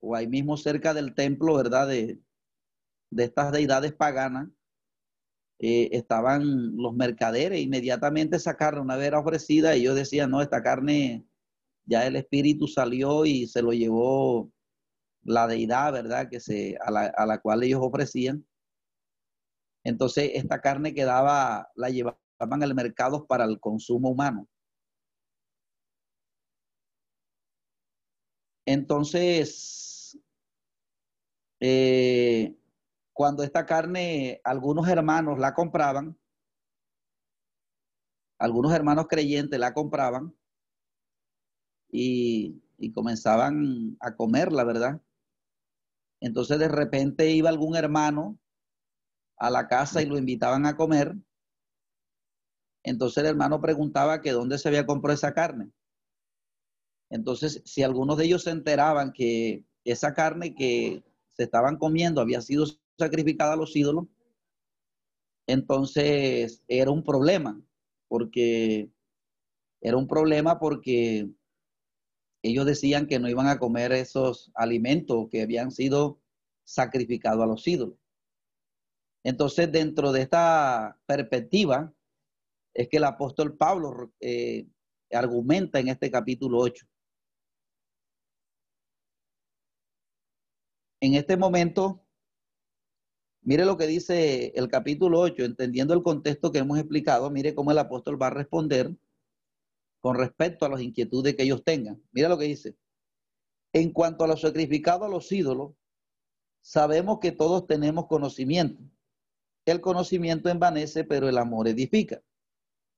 o 0.00 0.14
ahí 0.16 0.26
mismo 0.26 0.56
cerca 0.56 0.94
del 0.94 1.14
templo, 1.14 1.56
¿verdad? 1.56 1.88
De, 1.88 2.20
de 3.10 3.24
estas 3.24 3.52
deidades 3.52 3.92
paganas, 3.92 4.48
eh, 5.58 5.90
estaban 5.92 6.76
los 6.76 6.92
mercaderes, 6.94 7.60
inmediatamente 7.60 8.36
esa 8.36 8.56
carne 8.56 8.80
una 8.80 8.96
vez 8.96 9.08
era 9.08 9.20
ofrecida, 9.20 9.74
ellos 9.74 9.94
decían, 9.94 10.30
no, 10.30 10.42
esta 10.42 10.62
carne 10.62 11.24
ya 11.84 12.06
el 12.06 12.16
espíritu 12.16 12.66
salió 12.66 13.24
y 13.24 13.46
se 13.46 13.62
lo 13.62 13.72
llevó 13.72 14.52
la 15.24 15.46
deidad, 15.46 15.92
¿verdad? 15.92 16.28
Que 16.28 16.40
se, 16.40 16.76
a, 16.84 16.90
la, 16.90 17.06
a 17.06 17.26
la 17.26 17.38
cual 17.40 17.62
ellos 17.62 17.80
ofrecían. 17.82 18.46
Entonces, 19.84 20.32
esta 20.34 20.60
carne 20.60 20.94
quedaba, 20.94 21.70
la 21.74 21.90
llevaban 21.90 22.62
al 22.62 22.74
mercado 22.74 23.26
para 23.26 23.44
el 23.44 23.60
consumo 23.60 24.10
humano. 24.10 24.48
Entonces, 28.66 30.18
eh, 31.60 32.56
cuando 33.12 33.42
esta 33.42 33.66
carne 33.66 34.40
algunos 34.44 34.88
hermanos 34.88 35.38
la 35.38 35.54
compraban, 35.54 36.18
algunos 38.38 38.72
hermanos 38.72 39.06
creyentes 39.08 39.58
la 39.58 39.72
compraban 39.74 40.34
y, 41.90 42.60
comenzaban 42.94 43.96
a 44.00 44.16
comerla, 44.16 44.64
¿verdad? 44.64 45.00
Entonces 46.22 46.60
de 46.60 46.68
repente 46.68 47.30
iba 47.30 47.48
algún 47.48 47.74
hermano 47.74 48.38
a 49.38 49.50
la 49.50 49.66
casa 49.66 50.00
y 50.00 50.06
lo 50.06 50.16
invitaban 50.16 50.66
a 50.66 50.76
comer. 50.76 51.16
Entonces 52.84 53.18
el 53.18 53.30
hermano 53.30 53.60
preguntaba 53.60 54.20
que 54.22 54.30
dónde 54.30 54.56
se 54.58 54.68
había 54.68 54.86
comprado 54.86 55.16
esa 55.16 55.34
carne. 55.34 55.72
Entonces, 57.10 57.60
si 57.64 57.82
algunos 57.82 58.16
de 58.16 58.24
ellos 58.24 58.44
se 58.44 58.50
enteraban 58.50 59.12
que 59.12 59.64
esa 59.84 60.14
carne 60.14 60.54
que 60.54 61.02
se 61.30 61.42
estaban 61.42 61.76
comiendo 61.76 62.20
había 62.20 62.40
sido 62.40 62.66
sacrificada 62.96 63.54
a 63.54 63.56
los 63.56 63.74
ídolos, 63.74 64.06
entonces 65.48 66.62
era 66.68 66.90
un 66.92 67.02
problema, 67.02 67.60
porque 68.08 68.90
era 69.80 69.96
un 69.96 70.06
problema 70.06 70.60
porque 70.60 71.28
ellos 72.42 72.66
decían 72.66 73.06
que 73.06 73.18
no 73.18 73.28
iban 73.28 73.46
a 73.46 73.58
comer 73.58 73.92
esos 73.92 74.50
alimentos 74.54 75.28
que 75.30 75.42
habían 75.42 75.70
sido 75.70 76.20
sacrificados 76.64 77.42
a 77.42 77.46
los 77.46 77.66
ídolos. 77.66 77.98
Entonces, 79.24 79.70
dentro 79.70 80.10
de 80.12 80.22
esta 80.22 81.00
perspectiva, 81.06 81.94
es 82.74 82.88
que 82.88 82.96
el 82.96 83.04
apóstol 83.04 83.56
Pablo 83.56 84.12
eh, 84.20 84.66
argumenta 85.12 85.78
en 85.78 85.88
este 85.88 86.10
capítulo 86.10 86.58
8. 86.58 86.86
En 91.00 91.14
este 91.14 91.36
momento, 91.36 92.02
Mire 93.44 93.64
lo 93.64 93.76
que 93.76 93.88
dice 93.88 94.52
el 94.54 94.68
capítulo 94.68 95.18
8, 95.18 95.44
entendiendo 95.44 95.94
el 95.94 96.02
contexto 96.04 96.52
que 96.52 96.60
hemos 96.60 96.78
explicado, 96.78 97.28
mire 97.28 97.56
cómo 97.56 97.72
el 97.72 97.78
apóstol 97.78 98.20
va 98.20 98.28
a 98.28 98.30
responder 98.30 98.94
con 100.02 100.16
respecto 100.16 100.66
a 100.66 100.68
las 100.68 100.82
inquietudes 100.82 101.36
que 101.36 101.44
ellos 101.44 101.62
tengan. 101.64 102.02
Mira 102.10 102.28
lo 102.28 102.36
que 102.36 102.46
dice. 102.46 102.76
En 103.72 103.92
cuanto 103.92 104.24
a 104.24 104.26
los 104.26 104.40
sacrificados 104.40 105.06
a 105.06 105.10
los 105.10 105.30
ídolos, 105.30 105.74
sabemos 106.60 107.20
que 107.20 107.30
todos 107.30 107.66
tenemos 107.66 108.06
conocimiento. 108.08 108.82
El 109.64 109.80
conocimiento 109.80 110.50
envanece, 110.50 111.04
pero 111.04 111.28
el 111.28 111.38
amor 111.38 111.68
edifica. 111.68 112.20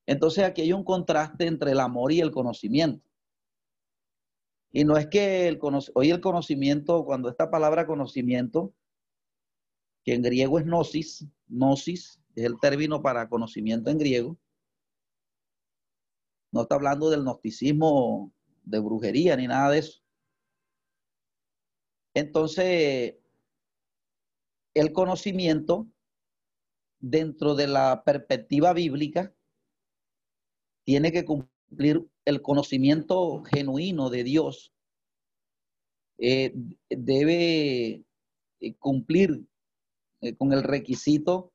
Entonces 0.07 0.45
aquí 0.45 0.63
hay 0.63 0.73
un 0.73 0.83
contraste 0.83 1.47
entre 1.47 1.73
el 1.73 1.81
amor 1.81 2.11
y 2.11 2.21
el 2.21 2.31
conocimiento. 2.31 3.07
Y 4.73 4.85
no 4.85 4.97
es 4.97 5.07
que 5.07 5.47
el, 5.47 5.61
hoy 5.95 6.11
el 6.11 6.23
conocimiento, 6.23 7.05
cuando 7.05 7.29
esta 7.29 7.51
palabra 7.51 7.87
conocimiento 7.87 8.75
que 10.05 10.15
en 10.15 10.23
griego 10.23 10.59
es 10.59 10.65
gnosis, 10.65 11.27
gnosis 11.49 12.19
es 12.35 12.45
el 12.45 12.59
término 12.59 13.03
para 13.03 13.29
conocimiento 13.29 13.91
en 13.91 13.99
griego. 13.99 14.39
No 16.55 16.63
está 16.63 16.77
hablando 16.77 17.11
del 17.11 17.23
gnosticismo 17.25 18.33
de 18.63 18.79
brujería 18.79 19.37
ni 19.37 19.49
nada 19.49 19.73
de 19.73 19.81
eso. 19.81 20.01
Entonces, 22.15 23.17
el 24.73 24.93
conocimiento 24.93 25.89
dentro 27.01 27.57
de 27.57 27.67
la 27.67 28.05
perspectiva 28.05 28.73
bíblica 28.73 29.35
tiene 30.85 31.11
que 31.11 31.25
cumplir 31.25 32.09
el 32.25 32.41
conocimiento 32.41 33.43
genuino 33.43 34.09
de 34.09 34.23
Dios. 34.23 34.73
Eh, 36.19 36.55
debe 36.89 38.05
eh, 38.61 38.75
cumplir 38.79 39.45
eh, 40.21 40.37
con 40.37 40.53
el 40.53 40.63
requisito 40.63 41.53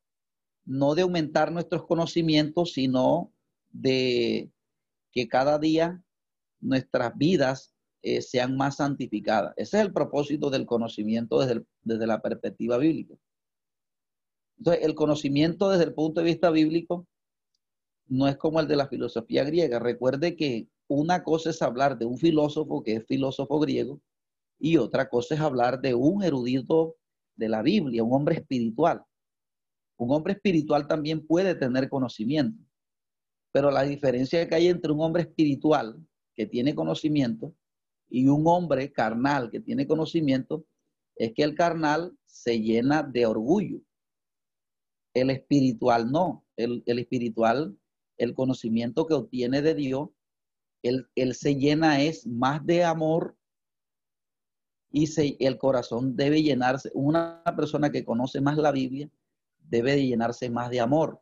no 0.66 0.94
de 0.94 1.04
aumentar 1.04 1.54
nuestros 1.54 1.86
conocimientos, 1.86 2.74
sino 2.74 3.32
de 3.70 4.52
que 5.12 5.28
cada 5.28 5.60
día 5.60 6.04
nuestras 6.60 7.18
vidas 7.18 7.74
sean 8.22 8.56
más 8.56 8.78
santificadas. 8.78 9.54
Ese 9.58 9.78
es 9.78 9.86
el 9.86 9.94
propósito 9.94 10.50
del 10.50 10.66
conocimiento 10.66 11.40
desde, 11.40 11.66
desde 11.82 12.08
la 12.08 12.22
perspectiva 12.22 12.78
bíblica. 12.78 13.16
Entonces, 14.58 14.86
el 14.86 14.96
conocimiento 14.96 15.70
desde 15.70 15.86
el 15.86 15.94
punto 15.94 16.22
de 16.22 16.26
vista 16.26 16.50
bíblico 16.50 17.08
no 18.08 18.28
es 18.28 18.38
como 18.38 18.60
el 18.60 18.68
de 18.68 18.76
la 18.76 18.88
filosofía 18.88 19.44
griega. 19.44 19.80
Recuerde 19.80 20.36
que 20.36 20.68
una 20.88 21.24
cosa 21.24 21.52
es 21.52 21.62
hablar 21.62 21.98
de 21.98 22.06
un 22.06 22.18
filósofo 22.18 22.84
que 22.84 22.96
es 22.96 23.06
filósofo 23.06 23.60
griego 23.60 24.02
y 24.60 24.78
otra 24.78 25.08
cosa 25.08 25.36
es 25.36 25.42
hablar 25.42 25.80
de 25.80 25.94
un 25.94 26.24
erudito 26.24 26.98
de 27.36 27.48
la 27.48 27.62
Biblia, 27.62 28.04
un 28.04 28.14
hombre 28.14 28.36
espiritual. 28.36 29.04
Un 29.98 30.12
hombre 30.12 30.34
espiritual 30.34 30.88
también 30.88 31.26
puede 31.26 31.56
tener 31.56 31.90
conocimiento, 31.90 32.62
pero 33.52 33.72
la 33.72 33.84
diferencia 33.84 34.48
que 34.48 34.56
hay 34.56 34.68
entre 34.68 34.92
un 34.92 35.02
hombre 35.02 35.24
espiritual 35.24 35.98
que 36.36 36.46
tiene 36.46 36.76
conocimiento 36.76 37.56
y 38.10 38.28
un 38.28 38.44
hombre 38.48 38.92
carnal 38.92 39.50
que 39.52 39.60
tiene 39.60 39.88
conocimiento 39.88 40.66
es 41.16 41.34
que 41.34 41.44
el 41.44 41.56
carnal 41.56 42.18
se 42.26 42.60
llena 42.60 43.04
de 43.04 43.26
orgullo. 43.26 43.82
El 45.14 45.30
espiritual 45.32 46.12
no. 46.12 46.46
El, 46.56 46.84
espiritual, 46.86 47.78
el 48.18 48.34
conocimiento 48.34 49.06
que 49.06 49.14
obtiene 49.14 49.62
de 49.62 49.76
Dios, 49.76 50.10
él, 50.82 51.08
se 51.34 51.56
llena 51.56 52.02
es 52.02 52.26
más 52.26 52.66
de 52.66 52.84
amor 52.84 53.38
y 54.92 55.08
se, 55.08 55.36
el 55.40 55.58
corazón 55.58 56.16
debe 56.16 56.42
llenarse. 56.42 56.90
Una 56.94 57.44
persona 57.56 57.92
que 57.92 58.06
conoce 58.06 58.40
más 58.42 58.58
la 58.58 58.72
Biblia 58.72 59.10
debe 59.60 59.94
de 59.96 60.08
llenarse 60.08 60.50
más 60.50 60.70
de 60.70 60.80
amor 60.80 61.22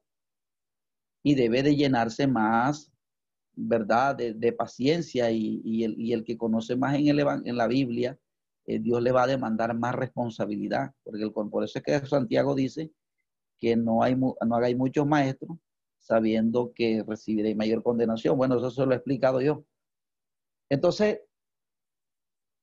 y 1.24 1.36
debe 1.36 1.64
de 1.64 1.76
llenarse 1.76 2.28
más, 2.28 2.92
¿verdad?, 3.54 4.16
de, 4.16 4.54
paciencia 4.54 5.32
y, 5.32 5.84
el, 5.84 6.24
que 6.24 6.38
conoce 6.38 6.76
más 6.76 6.96
en, 6.96 7.08
el, 7.08 7.20
en 7.20 7.58
la 7.58 7.68
Biblia, 7.68 8.18
eh, 8.66 8.80
Dios 8.80 9.02
le 9.02 9.12
va 9.12 9.24
a 9.24 9.28
demandar 9.28 9.74
más 9.76 9.96
responsabilidad. 9.96 10.94
Porque 11.04 11.24
el, 11.24 11.32
por 11.32 11.64
eso 11.64 11.80
es 11.80 11.84
que 11.84 12.06
Santiago 12.06 12.54
dice 12.54 12.92
que 13.58 13.76
no, 13.76 14.04
hay, 14.04 14.16
no 14.16 14.38
muchos 14.78 15.08
maestros 15.08 15.58
sabiendo 15.98 16.72
que 16.74 17.04
recibiréis 17.06 17.56
mayor 17.56 17.84
condenación. 17.84 18.38
Bueno, 18.38 18.58
eso 18.58 18.72
se 18.72 18.86
lo 18.86 18.94
he 18.94 18.96
explicado 18.96 19.42
yo. 19.42 19.66
Entonces, 20.70 21.22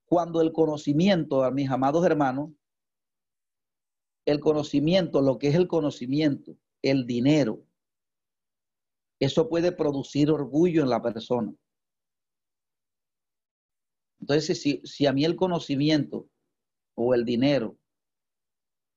cuando 0.07 0.41
el 0.41 0.53
conocimiento, 0.53 1.45
a 1.45 1.51
mis 1.51 1.71
amados 1.71 2.05
hermanos, 2.07 2.51
el 4.27 4.41
conocimiento, 4.41 5.21
lo 5.21 5.39
que 5.39 5.49
es 5.49 5.55
el 5.55 5.69
conocimiento, 5.69 6.57
el 6.83 7.07
dinero, 7.07 7.63
eso 9.21 9.49
puede 9.49 9.73
producir 9.73 10.31
orgullo 10.31 10.83
en 10.83 10.91
la 10.91 11.03
persona. 11.03 11.55
Entonces, 14.21 14.61
si, 14.61 14.81
si 14.85 15.07
a 15.07 15.13
mí 15.13 15.25
el 15.25 15.37
conocimiento 15.37 16.29
o 16.95 17.15
el 17.15 17.25
dinero 17.25 17.77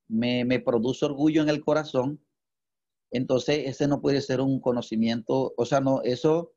me, 0.07 0.45
me 0.45 0.59
produce 0.59 1.05
orgullo 1.05 1.41
en 1.41 1.49
el 1.49 1.63
corazón, 1.63 2.23
entonces 3.11 3.63
ese 3.65 3.87
no 3.87 4.01
puede 4.01 4.21
ser 4.21 4.41
un 4.41 4.59
conocimiento, 4.59 5.53
o 5.57 5.65
sea, 5.65 5.79
no, 5.79 6.01
eso, 6.03 6.53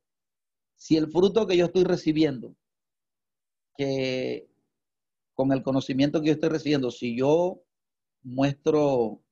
si 0.77 0.97
el 0.97 1.11
fruto 1.11 1.47
que 1.47 1.57
yo 1.57 1.67
estoy 1.67 1.85
recibiendo, 1.85 2.57
que 3.77 4.49
con 5.35 5.53
el 5.53 5.63
conocimiento 5.63 6.21
que 6.21 6.29
yo 6.29 6.33
estoy 6.35 6.51
recibiendo, 6.51 6.91
si 6.91 7.17
yo 7.17 7.63
muestro 8.23 9.23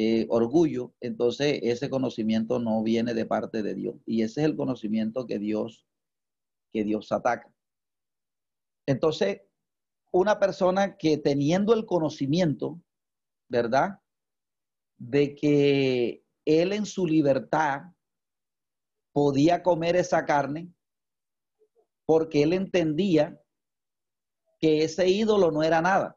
eh, 0.00 0.28
orgullo, 0.30 0.94
entonces 1.00 1.58
ese 1.60 1.90
conocimiento 1.90 2.60
no 2.60 2.84
viene 2.84 3.14
de 3.14 3.26
parte 3.26 3.64
de 3.64 3.74
Dios. 3.74 3.96
Y 4.06 4.22
ese 4.22 4.42
es 4.42 4.46
el 4.46 4.56
conocimiento 4.56 5.26
que 5.26 5.40
Dios, 5.40 5.88
que 6.72 6.84
Dios 6.84 7.10
ataca. 7.10 7.52
Entonces, 8.86 9.40
una 10.12 10.38
persona 10.38 10.96
que 10.96 11.18
teniendo 11.18 11.74
el 11.74 11.84
conocimiento, 11.84 12.80
¿verdad? 13.48 13.98
De 14.98 15.34
que 15.34 16.22
él 16.44 16.72
en 16.72 16.86
su 16.86 17.04
libertad 17.04 17.92
podía 19.12 19.64
comer 19.64 19.96
esa 19.96 20.24
carne 20.24 20.72
porque 22.06 22.44
él 22.44 22.52
entendía 22.52 23.42
que 24.60 24.84
ese 24.84 25.08
ídolo 25.08 25.50
no 25.50 25.64
era 25.64 25.80
nada. 25.80 26.16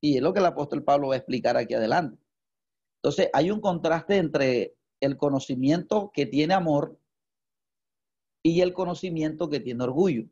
Y 0.00 0.16
es 0.16 0.22
lo 0.22 0.32
que 0.32 0.40
el 0.40 0.46
apóstol 0.46 0.82
Pablo 0.82 1.10
va 1.10 1.14
a 1.14 1.18
explicar 1.18 1.56
aquí 1.56 1.74
adelante. 1.74 2.23
Entonces, 3.04 3.28
hay 3.34 3.50
un 3.50 3.60
contraste 3.60 4.16
entre 4.16 4.74
el 4.98 5.18
conocimiento 5.18 6.10
que 6.14 6.24
tiene 6.24 6.54
amor 6.54 6.98
y 8.42 8.62
el 8.62 8.72
conocimiento 8.72 9.50
que 9.50 9.60
tiene 9.60 9.84
orgullo. 9.84 10.24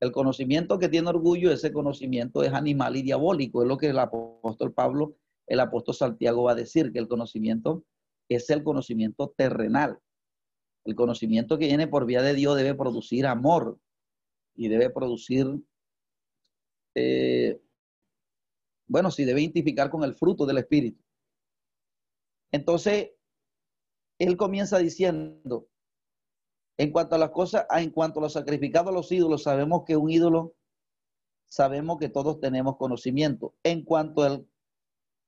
El 0.00 0.12
conocimiento 0.12 0.78
que 0.78 0.88
tiene 0.88 1.10
orgullo, 1.10 1.52
ese 1.52 1.74
conocimiento 1.74 2.42
es 2.42 2.54
animal 2.54 2.96
y 2.96 3.02
diabólico. 3.02 3.60
Es 3.60 3.68
lo 3.68 3.76
que 3.76 3.88
el 3.88 3.98
apóstol 3.98 4.72
Pablo 4.72 5.18
el 5.46 5.60
apóstol 5.60 5.94
Santiago 5.94 6.44
va 6.44 6.52
a 6.52 6.56
decir 6.56 6.90
que 6.90 6.98
el 6.98 7.06
conocimiento 7.06 7.84
es 8.28 8.50
el 8.50 8.64
conocimiento 8.64 9.32
terrenal. 9.36 10.00
El 10.84 10.94
conocimiento 10.94 11.58
que 11.58 11.66
viene 11.66 11.86
por 11.86 12.06
vía 12.06 12.22
de 12.22 12.34
Dios 12.34 12.56
debe 12.56 12.74
producir 12.74 13.26
amor 13.26 13.78
y 14.54 14.68
debe 14.68 14.90
producir, 14.90 15.46
eh, 16.94 17.60
bueno, 18.88 19.10
si 19.10 19.24
debe 19.24 19.42
identificar 19.42 19.90
con 19.90 20.02
el 20.02 20.14
fruto 20.14 20.46
del 20.46 20.58
Espíritu. 20.58 21.05
Entonces, 22.52 23.10
él 24.18 24.36
comienza 24.36 24.78
diciendo, 24.78 25.68
en 26.78 26.92
cuanto 26.92 27.14
a 27.14 27.18
las 27.18 27.30
cosas, 27.30 27.66
en 27.70 27.90
cuanto 27.90 28.20
a 28.20 28.22
los 28.22 28.32
sacrificados 28.32 28.88
a 28.88 28.94
los 28.94 29.10
ídolos, 29.12 29.42
sabemos 29.42 29.84
que 29.84 29.96
un 29.96 30.10
ídolo, 30.10 30.54
sabemos 31.46 31.98
que 31.98 32.08
todos 32.08 32.40
tenemos 32.40 32.76
conocimiento. 32.76 33.54
En 33.62 33.84
cuanto 33.84 34.22
al 34.22 34.46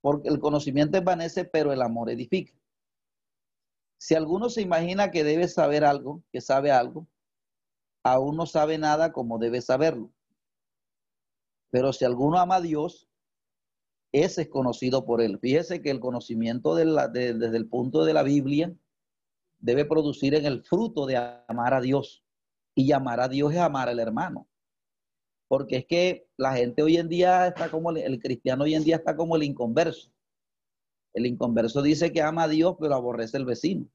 porque 0.01 0.29
el 0.29 0.39
conocimiento 0.39 0.97
desvanece, 0.97 1.45
pero 1.45 1.73
el 1.73 1.83
amor 1.83 2.11
edifica. 2.11 2.53
Si 3.99 4.15
alguno 4.15 4.49
se 4.49 4.63
imagina 4.63 5.11
que 5.11 5.25
debe 5.25 5.49
saber 5.49 5.85
algo, 5.85 6.23
que 6.31 6.41
sabe 6.41 6.71
algo, 6.71 7.09
aún 8.05 8.37
no 8.37 8.47
sabe 8.47 8.79
nada 8.79 9.13
como 9.13 9.39
debe 9.39 9.61
saberlo. 9.61 10.13
Pero 11.71 11.93
si 11.93 12.05
alguno 12.05 12.39
ama 12.39 12.57
a 12.57 12.61
Dios, 12.61 13.08
ese 14.13 14.43
es 14.43 14.49
conocido 14.49 15.05
por 15.05 15.21
él. 15.21 15.39
Fíjese 15.39 15.83
que 15.83 15.91
el 15.91 16.01
conocimiento 16.01 16.75
desde 16.75 17.57
el 17.57 17.69
punto 17.69 18.05
de 18.05 18.15
la 18.15 18.23
Biblia 18.23 18.75
debe 19.59 19.85
producir 19.85 20.35
en 20.35 20.47
el 20.47 20.63
fruto 20.63 21.07
de 21.07 21.17
amar 21.49 21.75
a 21.75 21.81
Dios. 21.81 22.25
Y 22.75 22.93
amar 22.93 23.21
a 23.21 23.29
Dios 23.29 23.53
es 23.53 23.59
amar 23.59 23.89
al 23.89 23.99
hermano 23.99 24.49
porque 25.49 25.79
es 25.79 25.87
que 25.87 26.29
la 26.37 26.55
gente 26.55 26.83
hoy 26.83 26.99
en 26.99 27.09
día 27.09 27.49
está 27.49 27.71
como, 27.71 27.91
el 27.91 28.21
cristiano 28.21 28.65
hoy 28.65 28.75
en 28.75 28.85
día 28.85 28.97
está 28.97 29.17
como 29.17 29.35
el 29.35 29.43
inconverso. 29.43 30.13
El 31.15 31.27
inconverso 31.27 31.81
dice 31.83 32.13
que 32.13 32.23
ama 32.23 32.45
a 32.45 32.49
Dios, 32.49 32.77
pero 32.79 32.95
aborrece 32.95 33.39
al 33.39 33.47
vecino. 33.47 33.89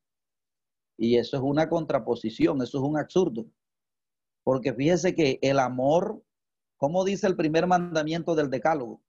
Y 0.98 1.18
eso 1.18 1.38
es 1.38 1.44
una 1.44 1.70
contraposición, 1.70 2.62
eso 2.62 2.80
es 2.80 2.84
un 2.84 2.98
absurdo. 2.98 3.46
Porque 4.44 4.74
fíjese 4.74 5.16
que 5.16 5.40
el 5.42 5.60
amor, 5.60 6.24
como 6.78 7.06
dice 7.06 7.28
el 7.28 7.36
primer 7.36 7.68
mandamiento 7.68 8.34
del 8.36 8.50
decálogo, 8.50 9.02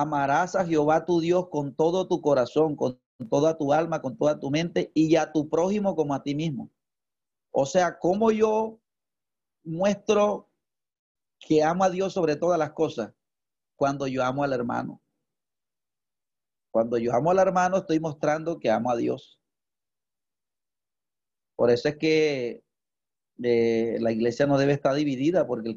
amarás 0.00 0.54
a 0.54 0.64
Jehová 0.64 1.04
tu 1.04 1.20
Dios 1.20 1.48
con 1.48 1.74
todo 1.74 2.08
tu 2.08 2.20
corazón, 2.20 2.76
con 2.76 2.98
toda 3.30 3.56
tu 3.56 3.72
alma, 3.72 4.00
con 4.00 4.16
toda 4.16 4.38
tu 4.38 4.50
mente 4.50 4.90
y 4.94 5.16
a 5.16 5.32
tu 5.32 5.48
prójimo 5.48 5.94
como 5.94 6.14
a 6.14 6.22
ti 6.22 6.34
mismo. 6.34 6.70
O 7.50 7.66
sea, 7.66 7.98
como 7.98 8.30
yo 8.30 8.80
muestro 9.62 10.50
que 11.38 11.62
amo 11.62 11.84
a 11.84 11.90
Dios 11.90 12.12
sobre 12.12 12.36
todas 12.36 12.58
las 12.58 12.72
cosas 12.72 13.12
cuando 13.76 14.06
yo 14.06 14.24
amo 14.24 14.42
al 14.42 14.52
hermano. 14.52 15.00
Cuando 16.70 16.98
yo 16.98 17.14
amo 17.14 17.30
al 17.30 17.38
hermano 17.38 17.78
estoy 17.78 18.00
mostrando 18.00 18.58
que 18.58 18.70
amo 18.70 18.90
a 18.90 18.96
Dios. 18.96 19.40
Por 21.56 21.70
eso 21.70 21.88
es 21.88 21.96
que 21.96 22.64
eh, 23.42 23.96
la 24.00 24.12
iglesia 24.12 24.46
no 24.46 24.58
debe 24.58 24.72
estar 24.72 24.94
dividida 24.94 25.46
porque 25.46 25.76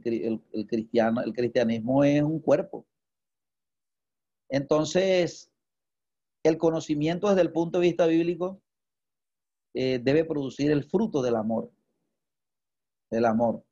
el, 0.52 0.68
cristiano, 0.68 1.22
el 1.22 1.34
cristianismo 1.34 2.04
es 2.04 2.24
un 2.24 2.40
cuerpo. 2.40 2.88
Entonces, 4.50 5.52
el 6.44 6.58
conocimiento 6.58 7.28
desde 7.30 7.42
el 7.42 7.52
punto 7.52 7.80
de 7.80 7.88
vista 7.88 8.06
bíblico 8.06 8.62
eh, 9.74 10.00
debe 10.02 10.26
producir 10.26 10.72
el 10.72 10.84
fruto 10.84 11.22
del 11.22 11.36
amor. 11.36 11.72
Del 13.10 13.26
amor. 13.26 13.64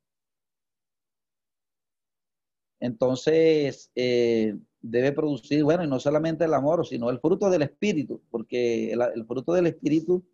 entonces 2.80 3.90
eh, 3.94 4.56
debe 4.80 5.12
producir, 5.12 5.64
bueno, 5.64 5.84
y 5.84 5.88
no 5.88 5.98
solamente 5.98 6.44
el 6.44 6.54
amor, 6.54 6.86
sino 6.86 7.10
el 7.10 7.20
fruto 7.20 7.50
del 7.50 7.62
Espíritu, 7.62 8.22
porque 8.30 8.92
el, 8.92 9.26
fruto 9.26 9.52
del 9.52 9.66
Espíritu 9.66 10.24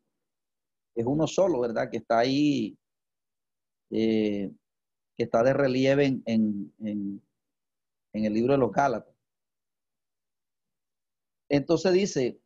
es 0.94 1.06
uno 1.06 1.26
solo, 1.26 1.60
¿verdad? 1.60 1.90
Que 1.90 1.98
está 1.98 2.18
ahí, 2.18 2.76
eh, 3.90 4.50
que 5.16 5.22
está 5.24 5.42
de 5.42 5.54
relieve 5.54 6.06
en, 6.06 6.22
en, 6.26 7.22
en 8.12 8.24
el 8.24 8.32
libro 8.34 8.52
de 8.52 8.58
los 8.58 8.72
Gálatas. 8.72 9.11
Entonces 11.52 11.92
dice, 11.92 12.40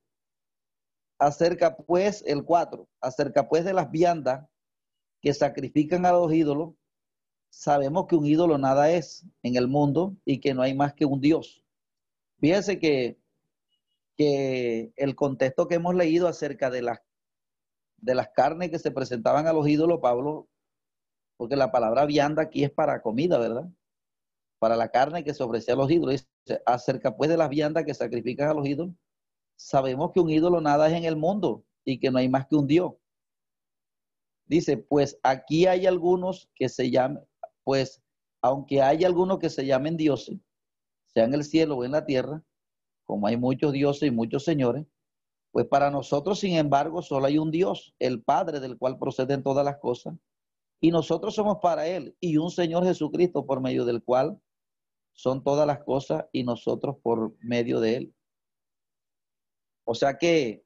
acerca 1.16 1.76
pues 1.76 2.24
el 2.26 2.44
4, 2.44 2.88
acerca 3.00 3.48
pues 3.48 3.64
de 3.64 3.72
las 3.72 3.88
viandas 3.88 4.48
que 5.20 5.32
sacrifican 5.32 6.04
a 6.04 6.10
los 6.10 6.32
ídolos, 6.32 6.74
sabemos 7.48 8.08
que 8.08 8.16
un 8.16 8.26
ídolo 8.26 8.58
nada 8.58 8.90
es 8.90 9.24
en 9.44 9.54
el 9.54 9.68
mundo 9.68 10.16
y 10.24 10.40
que 10.40 10.54
no 10.54 10.62
hay 10.62 10.74
más 10.74 10.92
que 10.92 11.04
un 11.04 11.20
Dios. 11.20 11.62
Fíjense 12.40 12.80
que, 12.80 13.16
que 14.16 14.92
el 14.96 15.14
contexto 15.14 15.68
que 15.68 15.76
hemos 15.76 15.94
leído 15.94 16.26
acerca 16.26 16.68
de 16.68 16.82
las, 16.82 16.98
de 17.98 18.16
las 18.16 18.30
carnes 18.30 18.70
que 18.70 18.80
se 18.80 18.90
presentaban 18.90 19.46
a 19.46 19.52
los 19.52 19.68
ídolos, 19.68 20.00
Pablo, 20.02 20.48
porque 21.36 21.54
la 21.54 21.70
palabra 21.70 22.06
vianda 22.06 22.42
aquí 22.42 22.64
es 22.64 22.72
para 22.72 23.02
comida, 23.02 23.38
¿verdad? 23.38 23.68
Para 24.58 24.76
la 24.76 24.88
carne 24.88 25.24
que 25.24 25.34
se 25.34 25.42
ofrecía 25.42 25.74
a 25.74 25.76
los 25.76 25.90
ídolos. 25.90 26.26
Acerca 26.64 27.16
pues 27.16 27.28
de 27.28 27.36
las 27.36 27.48
viandas 27.48 27.84
que 27.84 27.94
sacrifican 27.94 28.48
a 28.48 28.54
los 28.54 28.66
ídolos, 28.66 28.94
sabemos 29.56 30.12
que 30.12 30.20
un 30.20 30.30
ídolo 30.30 30.60
nada 30.60 30.88
es 30.88 30.94
en 30.94 31.04
el 31.04 31.16
mundo 31.16 31.64
y 31.84 31.98
que 31.98 32.10
no 32.10 32.18
hay 32.18 32.28
más 32.28 32.46
que 32.46 32.56
un 32.56 32.66
Dios. 32.66 32.92
Dice, 34.46 34.76
pues 34.76 35.18
aquí 35.22 35.66
hay 35.66 35.86
algunos 35.86 36.48
que 36.54 36.68
se 36.68 36.90
llaman, 36.90 37.24
pues 37.64 38.00
aunque 38.42 38.80
hay 38.80 39.04
algunos 39.04 39.38
que 39.38 39.50
se 39.50 39.66
llamen 39.66 39.96
dioses, 39.96 40.38
sea 41.06 41.24
en 41.24 41.34
el 41.34 41.42
cielo 41.42 41.76
o 41.76 41.84
en 41.84 41.92
la 41.92 42.04
tierra, 42.04 42.44
como 43.04 43.26
hay 43.26 43.36
muchos 43.36 43.72
dioses 43.72 44.08
y 44.08 44.12
muchos 44.12 44.44
señores, 44.44 44.86
pues 45.50 45.66
para 45.66 45.90
nosotros, 45.90 46.38
sin 46.38 46.54
embargo, 46.54 47.02
solo 47.02 47.26
hay 47.26 47.38
un 47.38 47.50
Dios, 47.50 47.94
el 47.98 48.22
Padre 48.22 48.60
del 48.60 48.78
cual 48.78 48.98
proceden 48.98 49.42
todas 49.42 49.64
las 49.64 49.78
cosas, 49.78 50.14
y 50.80 50.90
nosotros 50.90 51.34
somos 51.34 51.58
para 51.60 51.88
Él, 51.88 52.16
y 52.20 52.36
un 52.36 52.50
Señor 52.50 52.84
Jesucristo 52.84 53.46
por 53.46 53.60
medio 53.60 53.84
del 53.84 54.02
cual 54.02 54.40
son 55.16 55.42
todas 55.42 55.66
las 55.66 55.82
cosas 55.82 56.26
y 56.30 56.44
nosotros 56.44 56.96
por 57.02 57.34
medio 57.40 57.80
de 57.80 57.96
Él. 57.96 58.14
O 59.84 59.94
sea 59.94 60.18
que 60.18 60.64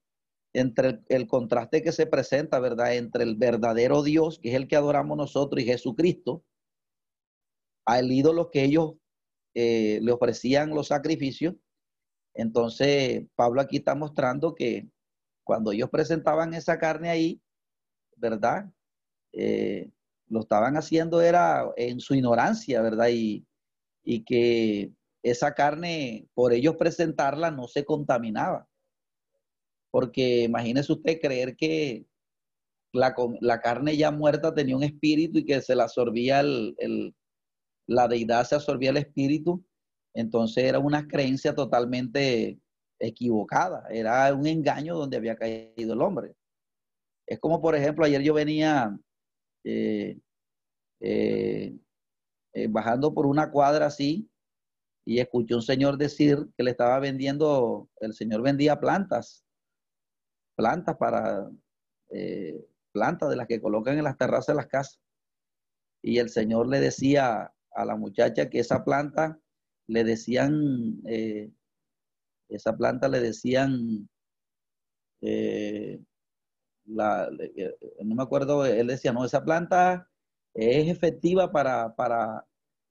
entre 0.52 1.00
el, 1.08 1.28
contraste 1.28 1.82
que 1.82 1.92
se 1.92 2.06
presenta, 2.06 2.58
¿verdad? 2.58 2.96
Entre 2.96 3.22
el 3.22 3.36
verdadero 3.36 4.02
Dios, 4.02 4.40
que 4.40 4.50
es 4.50 4.56
el 4.56 4.66
que 4.66 4.76
adoramos 4.76 5.16
nosotros, 5.16 5.62
y 5.62 5.66
Jesucristo, 5.66 6.44
al 7.86 8.10
ídolo 8.10 8.50
que 8.50 8.64
ellos 8.64 8.94
eh, 9.54 10.00
le 10.02 10.12
ofrecían 10.12 10.70
los 10.70 10.88
sacrificios. 10.88 11.54
Entonces, 12.34 13.24
Pablo 13.36 13.60
aquí 13.60 13.76
está 13.78 13.94
mostrando 13.94 14.54
que 14.54 14.88
cuando 15.44 15.70
ellos 15.70 15.90
presentaban 15.90 16.54
esa 16.54 16.78
carne 16.78 17.10
ahí, 17.10 17.40
¿verdad? 18.16 18.68
Eh, 19.32 19.90
lo 20.26 20.40
estaban 20.40 20.76
haciendo 20.76 21.20
era 21.22 21.70
en 21.76 22.00
su 22.00 22.14
ignorancia, 22.14 22.82
¿verdad? 22.82 23.08
Y, 23.12 23.46
y 24.02 24.24
que 24.24 24.92
esa 25.22 25.54
carne, 25.54 26.28
por 26.34 26.52
ellos 26.52 26.76
presentarla, 26.76 27.50
no 27.50 27.68
se 27.68 27.84
contaminaba. 27.84 28.68
Porque 29.90 30.44
imagínese 30.44 30.92
usted 30.92 31.20
creer 31.20 31.56
que 31.56 32.06
la, 32.92 33.60
carne 33.60 33.96
ya 33.96 34.10
muerta 34.10 34.54
tenía 34.54 34.76
un 34.76 34.82
espíritu 34.82 35.38
y 35.38 35.44
que 35.44 35.60
se 35.60 35.74
la 35.74 35.84
absorbía 35.84 36.40
el, 36.40 37.14
la 37.86 38.08
deidad 38.08 38.44
se 38.44 38.54
absorbía 38.54 38.90
el 38.90 38.98
espíritu, 38.98 39.64
entonces 40.14 40.64
era 40.64 40.78
una 40.78 41.06
creencia 41.06 41.54
totalmente 41.54 42.58
equivocada, 42.98 43.86
era 43.90 44.32
un 44.34 44.46
engaño 44.46 44.96
donde 44.96 45.16
había 45.16 45.36
caído 45.36 45.94
el 45.94 46.02
hombre. 46.02 46.34
Es 47.26 47.38
como, 47.38 47.60
por 47.60 47.74
ejemplo, 47.74 48.04
ayer 48.04 48.22
yo 48.22 48.34
venía 48.34 48.96
eh, 49.64 50.18
eh, 51.00 51.76
eh, 52.52 52.66
bajando 52.68 53.14
por 53.14 53.26
una 53.26 53.50
cuadra 53.50 53.86
así 53.86 54.30
y 55.04 55.18
escuché 55.18 55.54
un 55.54 55.62
señor 55.62 55.96
decir 55.96 56.48
que 56.56 56.62
le 56.62 56.72
estaba 56.72 56.98
vendiendo, 56.98 57.88
el 58.00 58.12
señor 58.14 58.42
vendía 58.42 58.78
plantas, 58.78 59.44
plantas 60.56 60.96
para, 60.96 61.50
plantas 62.92 63.30
de 63.30 63.36
las 63.36 63.46
que 63.46 63.60
colocan 63.60 63.98
en 63.98 64.04
las 64.04 64.16
terrazas 64.16 64.48
de 64.48 64.54
las 64.54 64.66
casas. 64.66 65.00
Y 66.02 66.18
el 66.18 66.28
señor 66.28 66.68
le 66.68 66.80
decía, 66.80 67.52
a 67.72 67.84
la 67.84 67.96
muchacha 67.96 68.48
que 68.48 68.60
esa 68.60 68.84
planta 68.84 69.38
le 69.86 70.04
decían, 70.04 71.00
eh, 71.06 71.50
esa 72.48 72.76
planta 72.76 73.08
le 73.08 73.20
decían, 73.20 74.08
eh, 75.20 76.00
eh, 76.86 77.72
no 78.04 78.14
me 78.14 78.22
acuerdo, 78.22 78.64
él 78.64 78.88
decía, 78.88 79.12
no, 79.12 79.24
esa 79.24 79.44
planta 79.44 80.09
es 80.54 80.88
efectiva 80.88 81.50
para, 81.52 81.94
para, 81.94 82.46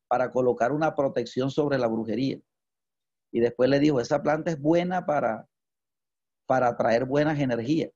para 0.08 0.32
colocar 0.32 0.72
una 0.72 0.96
protección 0.96 1.52
sobre 1.52 1.78
la 1.78 1.88
brujería. 1.88 2.40
Y 3.32 3.40
después 3.40 3.70
le 3.70 3.80
dijo, 3.80 4.00
esa 4.00 4.22
planta 4.22 4.52
es 4.52 4.60
buena 4.60 5.06
para, 5.06 5.48
para 6.48 6.70
atraer 6.70 7.06
buenas 7.06 7.40
energías. 7.40 7.92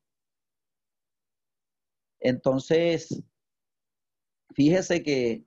Entonces, 2.19 3.23
fíjese 4.53 5.03
que 5.03 5.45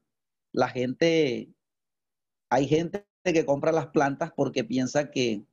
la 0.52 0.68
gente, 0.68 1.54
hay 2.50 2.66
gente 2.66 3.06
que 3.24 3.46
compra 3.46 3.72
las 3.72 3.88
plantas 3.88 4.32
porque 4.34 4.64
piensa 4.64 5.10
que 5.10 5.46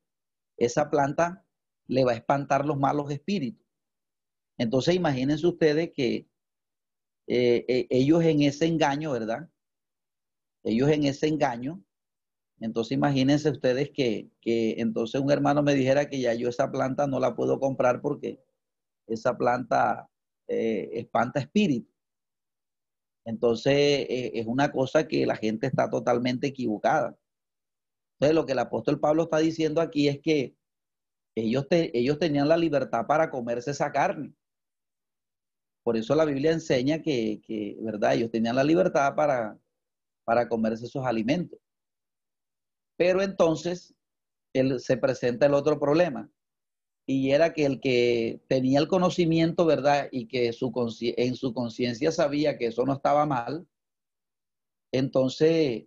esa 0.57 0.89
planta 0.89 1.45
le 1.87 2.03
va 2.03 2.11
a 2.11 2.15
espantar 2.15 2.65
los 2.65 2.77
malos 2.77 3.11
espíritus. 3.11 3.65
Entonces 4.57 4.95
imagínense 4.95 5.47
ustedes 5.47 5.91
que 5.93 6.27
eh, 7.35 7.65
eh, 7.67 7.87
ellos 7.89 8.23
en 8.23 8.43
ese 8.43 8.67
engaño, 8.67 9.11
¿verdad? 9.11 9.49
Ellos 10.63 10.87
en 10.91 11.05
ese 11.05 11.27
engaño, 11.27 11.83
entonces 12.59 12.91
imagínense 12.91 13.49
ustedes 13.49 13.89
que, 13.89 14.29
entonces 14.43 15.19
un 15.19 15.31
hermano 15.31 15.63
me 15.63 15.73
dijera 15.73 16.07
que 16.07 16.19
ya 16.19 16.35
yo 16.35 16.49
esa 16.49 16.71
planta 16.71 17.07
no 17.07 17.19
la 17.19 17.35
puedo 17.35 17.59
comprar 17.59 18.01
porque 18.01 18.39
esa 19.07 19.35
planta 19.35 20.07
eh, 20.47 20.91
espanta 20.93 21.39
espíritus. 21.39 21.91
Entonces, 23.25 24.05
es 24.09 24.45
una 24.45 24.71
cosa 24.71 25.07
que 25.07 25.25
la 25.25 25.37
gente 25.37 25.65
está 25.65 25.89
totalmente 25.89 26.47
equivocada. 26.47 27.17
Entonces, 28.19 28.35
lo 28.35 28.45
que 28.45 28.51
el 28.51 28.59
apóstol 28.59 28.99
Pablo 28.99 29.23
está 29.23 29.39
diciendo 29.39 29.81
aquí 29.81 30.07
es 30.07 30.19
que 30.21 30.55
ellos, 31.35 31.65
ellos 31.71 32.19
tenían 32.19 32.47
la 32.47 32.57
libertad 32.57 33.07
para 33.07 33.31
comerse 33.31 33.71
esa 33.71 33.91
carne. 33.91 34.35
Por 35.83 35.97
eso 35.97 36.15
la 36.15 36.25
Biblia 36.25 36.51
enseña 36.51 37.01
que, 37.01 37.41
que 37.45 37.77
¿verdad? 37.81 38.15
Ellos 38.15 38.31
tenían 38.31 38.55
la 38.55 38.63
libertad 38.63 39.15
para, 39.15 39.57
para 40.23 40.47
comerse 40.47 40.85
esos 40.85 41.05
alimentos. 41.05 41.59
Pero 42.97 43.21
entonces 43.21 43.93
él, 44.53 44.79
se 44.79 44.97
presenta 44.97 45.45
el 45.45 45.53
otro 45.53 45.79
problema 45.79 46.29
y 47.05 47.31
era 47.31 47.53
que 47.53 47.65
el 47.65 47.81
que 47.81 48.41
tenía 48.47 48.79
el 48.79 48.87
conocimiento, 48.87 49.65
¿verdad? 49.65 50.07
Y 50.11 50.27
que 50.27 50.53
su 50.53 50.71
en 51.17 51.35
su 51.35 51.53
conciencia 51.53 52.11
sabía 52.11 52.57
que 52.57 52.67
eso 52.67 52.85
no 52.85 52.93
estaba 52.93 53.25
mal, 53.25 53.67
entonces 54.93 55.85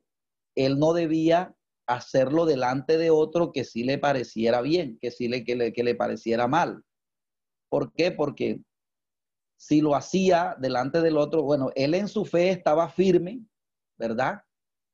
él 0.55 0.79
no 0.79 0.93
debía 0.93 1.55
hacerlo 1.87 2.45
delante 2.45 2.99
de 2.99 3.11
otro 3.11 3.53
que 3.53 3.65
sí 3.65 3.85
le 3.85 3.99
pareciera 3.99 4.61
bien, 4.61 4.99
que 5.01 5.11
sí 5.11 5.29
le, 5.29 5.45
que 5.45 5.55
le, 5.55 5.73
que 5.73 5.85
le 5.85 5.95
pareciera 5.95 6.49
mal. 6.49 6.83
¿Por 7.71 7.93
qué? 7.93 8.11
Porque 8.11 8.61
si 9.57 9.81
lo 9.81 9.95
hacía 9.95 10.57
delante 10.59 11.01
del 11.01 11.17
otro, 11.17 11.43
bueno, 11.43 11.71
él 11.75 11.95
en 11.95 12.09
su 12.09 12.25
fe 12.25 12.51
estaba 12.51 12.89
firme, 12.89 13.45
¿verdad? 13.99 14.43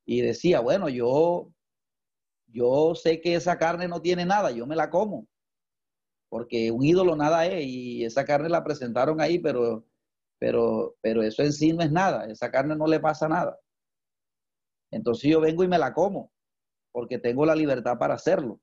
Y 0.06 0.20
decía, 0.20 0.60
bueno, 0.60 0.88
yo, 0.88 1.52
yo 2.46 2.94
sé 2.94 3.20
que 3.20 3.34
esa 3.34 3.58
carne 3.58 3.88
no 3.88 4.00
tiene 4.00 4.24
nada, 4.24 4.50
yo 4.50 4.66
me 4.66 4.76
la 4.76 4.90
como 4.90 5.28
porque 6.32 6.70
un 6.70 6.82
ídolo 6.82 7.14
nada 7.14 7.44
es 7.44 7.62
y 7.66 8.06
esa 8.06 8.24
carne 8.24 8.48
la 8.48 8.64
presentaron 8.64 9.20
ahí, 9.20 9.38
pero, 9.38 9.84
pero, 10.38 10.96
pero 11.02 11.22
eso 11.22 11.42
en 11.42 11.52
sí 11.52 11.74
no 11.74 11.82
es 11.82 11.92
nada, 11.92 12.24
esa 12.24 12.50
carne 12.50 12.74
no 12.74 12.86
le 12.86 13.00
pasa 13.00 13.28
nada. 13.28 13.60
Entonces 14.90 15.30
yo 15.30 15.42
vengo 15.42 15.62
y 15.62 15.68
me 15.68 15.76
la 15.76 15.92
como, 15.92 16.32
porque 16.90 17.18
tengo 17.18 17.44
la 17.44 17.54
libertad 17.54 17.98
para 17.98 18.14
hacerlo. 18.14 18.62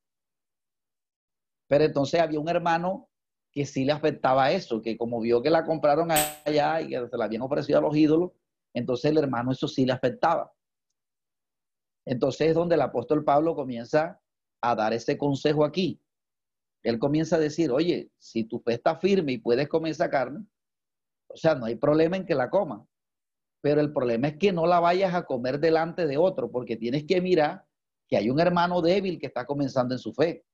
Pero 1.67 1.83
entonces 1.83 2.19
había 2.19 2.39
un 2.39 2.49
hermano 2.49 3.07
que 3.51 3.65
sí 3.65 3.85
le 3.85 3.91
afectaba 3.91 4.51
eso, 4.51 4.81
que 4.81 4.97
como 4.97 5.19
vio 5.19 5.41
que 5.41 5.49
la 5.49 5.65
compraron 5.65 6.09
allá 6.11 6.81
y 6.81 6.89
que 6.89 7.07
se 7.07 7.17
la 7.17 7.25
habían 7.25 7.41
ofrecido 7.41 7.79
a 7.79 7.81
los 7.81 7.95
ídolos, 7.95 8.31
entonces 8.73 9.11
el 9.11 9.17
hermano 9.17 9.51
eso 9.51 9.67
sí 9.67 9.85
le 9.85 9.93
afectaba. 9.93 10.53
Entonces 12.05 12.49
es 12.49 12.55
donde 12.55 12.75
el 12.75 12.81
apóstol 12.81 13.23
Pablo 13.23 13.55
comienza 13.55 14.21
a 14.61 14.75
dar 14.75 14.93
ese 14.93 15.17
consejo 15.17 15.63
aquí 15.63 16.01
él 16.83 16.99
comienza 16.99 17.35
a 17.35 17.39
decir, 17.39 17.71
oye, 17.71 18.11
si 18.17 18.43
tu 18.45 18.59
fe 18.59 18.73
está 18.73 18.95
firme 18.95 19.33
y 19.33 19.37
puedes 19.37 19.67
comer 19.67 19.91
esa 19.91 20.09
carne, 20.09 20.45
o 21.27 21.35
sea, 21.35 21.55
no 21.55 21.65
hay 21.65 21.75
problema 21.75 22.17
en 22.17 22.25
que 22.25 22.35
la 22.35 22.49
comas. 22.49 22.87
Pero 23.61 23.81
el 23.81 23.91
problema 23.91 24.29
es 24.29 24.37
que 24.37 24.53
no 24.53 24.65
la 24.65 24.79
vayas 24.79 25.13
a 25.13 25.25
comer 25.25 25.59
delante 25.59 26.07
de 26.07 26.17
otro, 26.17 26.49
porque 26.49 26.77
tienes 26.77 27.03
que 27.03 27.21
mirar 27.21 27.65
que 28.07 28.17
hay 28.17 28.29
un 28.29 28.39
hermano 28.39 28.81
débil 28.81 29.19
que 29.19 29.27
está 29.27 29.45
comenzando 29.45 29.93
en 29.93 29.99
su 29.99 30.13
fe. 30.13 30.45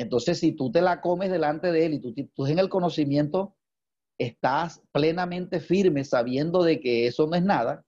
Entonces, 0.00 0.38
si 0.38 0.52
tú 0.52 0.72
te 0.72 0.80
la 0.80 1.02
comes 1.02 1.30
delante 1.30 1.70
de 1.70 1.84
él 1.84 1.92
y 1.92 2.00
tú, 2.00 2.46
en 2.46 2.58
el 2.58 2.70
conocimiento 2.70 3.54
estás 4.18 4.82
plenamente 4.92 5.60
firme 5.60 6.04
sabiendo 6.04 6.62
de 6.62 6.80
que 6.80 7.06
eso 7.06 7.26
no 7.26 7.36
es 7.36 7.42
nada, 7.42 7.84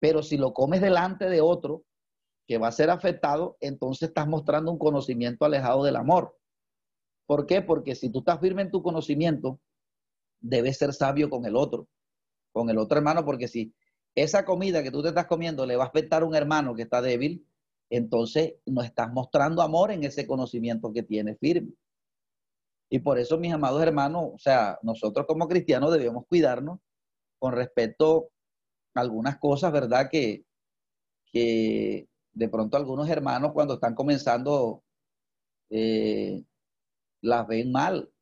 pero 0.00 0.24
si 0.24 0.36
lo 0.36 0.52
comes 0.52 0.80
delante 0.80 1.28
de 1.28 1.40
otro 1.40 1.84
que 2.48 2.58
va 2.58 2.66
a 2.66 2.72
ser 2.72 2.90
afectado, 2.90 3.56
entonces 3.60 4.08
estás 4.08 4.26
mostrando 4.26 4.72
un 4.72 4.78
conocimiento 4.78 5.44
alejado 5.44 5.84
del 5.84 5.94
amor. 5.94 6.36
¿Por 7.26 7.46
qué? 7.46 7.62
Porque 7.62 7.94
si 7.94 8.10
tú 8.10 8.18
estás 8.18 8.40
firme 8.40 8.62
en 8.62 8.72
tu 8.72 8.82
conocimiento, 8.82 9.60
debes 10.40 10.78
ser 10.78 10.92
sabio 10.92 11.30
con 11.30 11.44
el 11.44 11.54
otro, 11.54 11.86
con 12.50 12.70
el 12.70 12.78
otro 12.78 12.98
hermano, 12.98 13.24
porque 13.24 13.46
si 13.46 13.72
esa 14.16 14.44
comida 14.44 14.82
que 14.82 14.90
tú 14.90 15.00
te 15.00 15.10
estás 15.10 15.26
comiendo 15.26 15.64
le 15.64 15.76
va 15.76 15.84
a 15.84 15.88
afectar 15.88 16.22
a 16.22 16.26
un 16.26 16.34
hermano 16.34 16.74
que 16.74 16.82
está 16.82 17.00
débil, 17.00 17.46
entonces 17.90 18.54
no 18.66 18.82
estás 18.82 19.12
mostrando 19.12 19.62
amor 19.62 19.90
en 19.90 20.04
ese 20.04 20.26
conocimiento 20.26 20.92
que 20.92 21.02
tienes 21.02 21.38
firme. 21.38 21.72
Y 22.88 23.00
por 23.00 23.18
eso, 23.18 23.38
mis 23.38 23.52
amados 23.52 23.82
hermanos, 23.82 24.30
o 24.34 24.38
sea, 24.38 24.78
nosotros 24.82 25.26
como 25.26 25.48
cristianos 25.48 25.92
debemos 25.92 26.24
cuidarnos 26.28 26.80
con 27.38 27.52
respecto 27.52 28.30
a 28.94 29.00
algunas 29.00 29.38
cosas, 29.38 29.72
¿verdad? 29.72 30.08
Que, 30.10 30.44
que 31.26 32.08
de 32.32 32.48
pronto 32.48 32.76
algunos 32.76 33.08
hermanos 33.08 33.52
cuando 33.52 33.74
están 33.74 33.94
comenzando 33.94 34.82
eh, 35.70 36.42
las 37.22 37.46
ven 37.46 37.72
mal. 37.72 38.12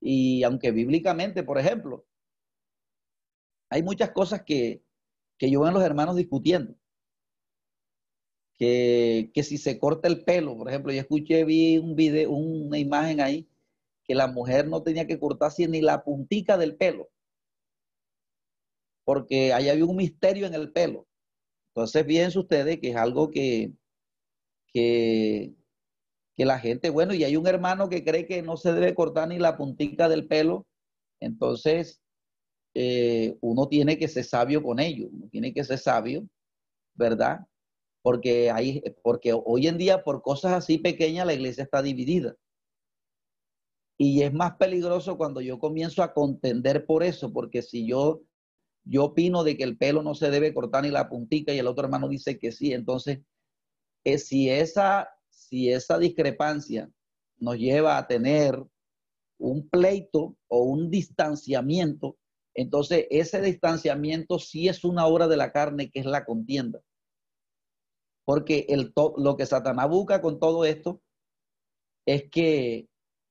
Y 0.00 0.42
aunque 0.44 0.70
bíblicamente, 0.72 1.42
por 1.42 1.58
ejemplo, 1.58 2.06
hay 3.70 3.82
muchas 3.82 4.10
cosas 4.10 4.42
que, 4.42 4.84
que 5.38 5.50
yo 5.50 5.60
veo 5.60 5.68
en 5.68 5.74
los 5.74 5.82
hermanos 5.82 6.16
discutiendo. 6.16 6.76
Que, 8.58 9.30
que, 9.34 9.42
si 9.42 9.58
se 9.58 9.78
corta 9.78 10.08
el 10.08 10.24
pelo, 10.24 10.56
por 10.56 10.68
ejemplo, 10.68 10.92
yo 10.92 11.00
escuché, 11.00 11.44
vi 11.44 11.78
un 11.78 11.94
video, 11.94 12.30
una 12.30 12.78
imagen 12.78 13.20
ahí, 13.20 13.48
que 14.04 14.14
la 14.14 14.28
mujer 14.28 14.68
no 14.68 14.82
tenía 14.82 15.06
que 15.06 15.18
cortarse 15.18 15.68
ni 15.68 15.82
la 15.82 16.04
puntica 16.04 16.56
del 16.56 16.76
pelo, 16.76 17.10
porque 19.04 19.52
ahí 19.52 19.68
había 19.68 19.84
un 19.84 19.96
misterio 19.96 20.46
en 20.46 20.54
el 20.54 20.72
pelo. 20.72 21.06
Entonces, 21.74 22.06
fíjense 22.06 22.38
ustedes 22.38 22.80
que 22.80 22.90
es 22.90 22.96
algo 22.96 23.30
que, 23.30 23.72
que, 24.72 25.54
que 26.34 26.44
la 26.44 26.58
gente, 26.58 26.90
bueno, 26.90 27.14
y 27.14 27.24
hay 27.24 27.36
un 27.36 27.46
hermano 27.46 27.88
que 27.88 28.04
cree 28.04 28.26
que 28.26 28.42
no 28.42 28.56
se 28.56 28.72
debe 28.72 28.94
cortar 28.94 29.28
ni 29.28 29.38
la 29.38 29.56
puntica 29.56 30.08
del 30.08 30.26
pelo, 30.26 30.66
entonces 31.20 32.00
eh, 32.74 33.36
uno 33.40 33.68
tiene 33.68 33.98
que 33.98 34.06
ser 34.06 34.24
sabio 34.24 34.62
con 34.62 34.78
ello, 34.80 35.08
uno 35.10 35.28
tiene 35.30 35.54
que 35.54 35.64
ser 35.64 35.78
sabio, 35.78 36.28
¿verdad? 36.94 37.40
Porque, 38.06 38.52
hay, 38.52 38.84
porque 39.02 39.32
hoy 39.32 39.66
en 39.66 39.78
día 39.78 40.04
por 40.04 40.22
cosas 40.22 40.52
así 40.52 40.78
pequeñas 40.78 41.26
la 41.26 41.34
iglesia 41.34 41.64
está 41.64 41.82
dividida. 41.82 42.36
Y 43.98 44.22
es 44.22 44.32
más 44.32 44.54
peligroso 44.58 45.18
cuando 45.18 45.40
yo 45.40 45.58
comienzo 45.58 46.04
a 46.04 46.14
contender 46.14 46.86
por 46.86 47.02
eso, 47.02 47.32
porque 47.32 47.62
si 47.62 47.84
yo, 47.84 48.22
yo 48.84 49.06
opino 49.06 49.42
de 49.42 49.56
que 49.56 49.64
el 49.64 49.76
pelo 49.76 50.04
no 50.04 50.14
se 50.14 50.30
debe 50.30 50.54
cortar 50.54 50.84
ni 50.84 50.90
la 50.90 51.08
puntica 51.08 51.52
y 51.52 51.58
el 51.58 51.66
otro 51.66 51.86
hermano 51.86 52.08
dice 52.08 52.38
que 52.38 52.52
sí, 52.52 52.72
entonces 52.72 53.22
eh, 54.04 54.18
si, 54.18 54.50
esa, 54.50 55.10
si 55.28 55.72
esa 55.72 55.98
discrepancia 55.98 56.88
nos 57.38 57.58
lleva 57.58 57.98
a 57.98 58.06
tener 58.06 58.62
un 59.36 59.68
pleito 59.68 60.36
o 60.46 60.62
un 60.62 60.92
distanciamiento, 60.92 62.16
entonces, 62.54 63.08
ese 63.10 63.42
distanciamiento 63.42 64.38
sí 64.38 64.68
es 64.68 64.84
una 64.84 65.08
obra 65.08 65.26
de 65.26 65.36
la 65.36 65.50
carne, 65.50 65.90
que 65.90 65.98
es 65.98 66.06
la 66.06 66.24
contienda. 66.24 66.80
Porque 68.26 68.66
el 68.68 68.92
lo 69.16 69.36
que 69.36 69.46
Satanás 69.46 69.88
busca 69.88 70.20
con 70.20 70.40
todo 70.40 70.64
esto 70.64 71.00
es 72.06 72.28
que, 72.28 72.88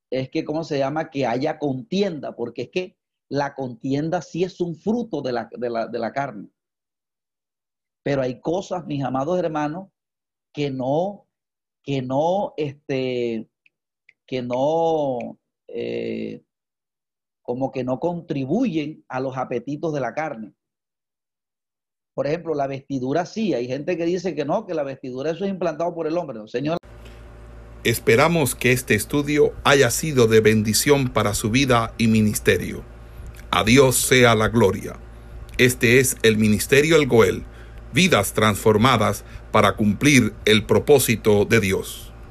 es 0.09 0.29
que, 0.29 0.45
¿cómo 0.45 0.63
se 0.63 0.79
llama? 0.79 1.09
Que 1.09 1.25
haya 1.27 1.59
contienda, 1.59 2.35
porque 2.35 2.63
es 2.63 2.69
que 2.69 2.97
la 3.29 3.55
contienda 3.55 4.21
sí 4.21 4.43
es 4.43 4.61
un 4.61 4.75
fruto 4.75 5.21
de 5.21 5.33
la, 5.33 5.49
de 5.51 5.69
la, 5.69 5.87
de 5.87 5.99
la 5.99 6.13
carne. 6.13 6.49
Pero 8.03 8.21
hay 8.21 8.39
cosas, 8.39 8.85
mis 8.85 9.03
amados 9.03 9.37
hermanos, 9.37 9.89
que 10.53 10.71
no, 10.71 11.27
que 11.83 12.01
no, 12.01 12.53
este, 12.55 13.49
que 14.25 14.41
no, 14.41 15.39
eh, 15.67 16.41
como 17.41 17.71
que 17.71 17.83
no 17.83 17.99
contribuyen 17.99 19.03
a 19.09 19.19
los 19.19 19.35
apetitos 19.35 19.93
de 19.93 19.99
la 19.99 20.13
carne. 20.13 20.53
Por 22.15 22.27
ejemplo, 22.27 22.55
la 22.55 22.65
vestidura 22.65 23.25
sí, 23.25 23.53
hay 23.53 23.67
gente 23.67 23.97
que 23.97 24.05
dice 24.05 24.33
que 24.33 24.45
no, 24.45 24.65
que 24.65 24.73
la 24.73 24.83
vestidura 24.83 25.31
eso 25.31 25.43
es 25.43 25.51
implantado 25.51 25.93
por 25.93 26.07
el 26.07 26.17
hombre. 26.17 26.39
señor. 26.47 26.77
Esperamos 27.83 28.55
que 28.55 28.71
este 28.71 28.95
estudio 28.95 29.53
haya 29.65 29.91
sido 29.91 30.25
de 30.27 30.39
bendición 30.39 31.09
para 31.09 31.33
su 31.33 31.51
vida 31.51 31.93
y 31.97 32.07
ministerio. 32.07 32.83
A 33.51 33.65
Dios 33.65 33.97
sea 33.97 34.33
la 34.33 34.47
gloria. 34.47 34.95
Este 35.57 35.99
es 35.99 36.15
el 36.23 36.37
Ministerio 36.37 36.95
El 36.95 37.05
Goel, 37.05 37.43
vidas 37.93 38.31
transformadas 38.31 39.25
para 39.51 39.75
cumplir 39.75 40.33
el 40.45 40.65
propósito 40.65 41.43
de 41.43 41.59
Dios. 41.59 42.04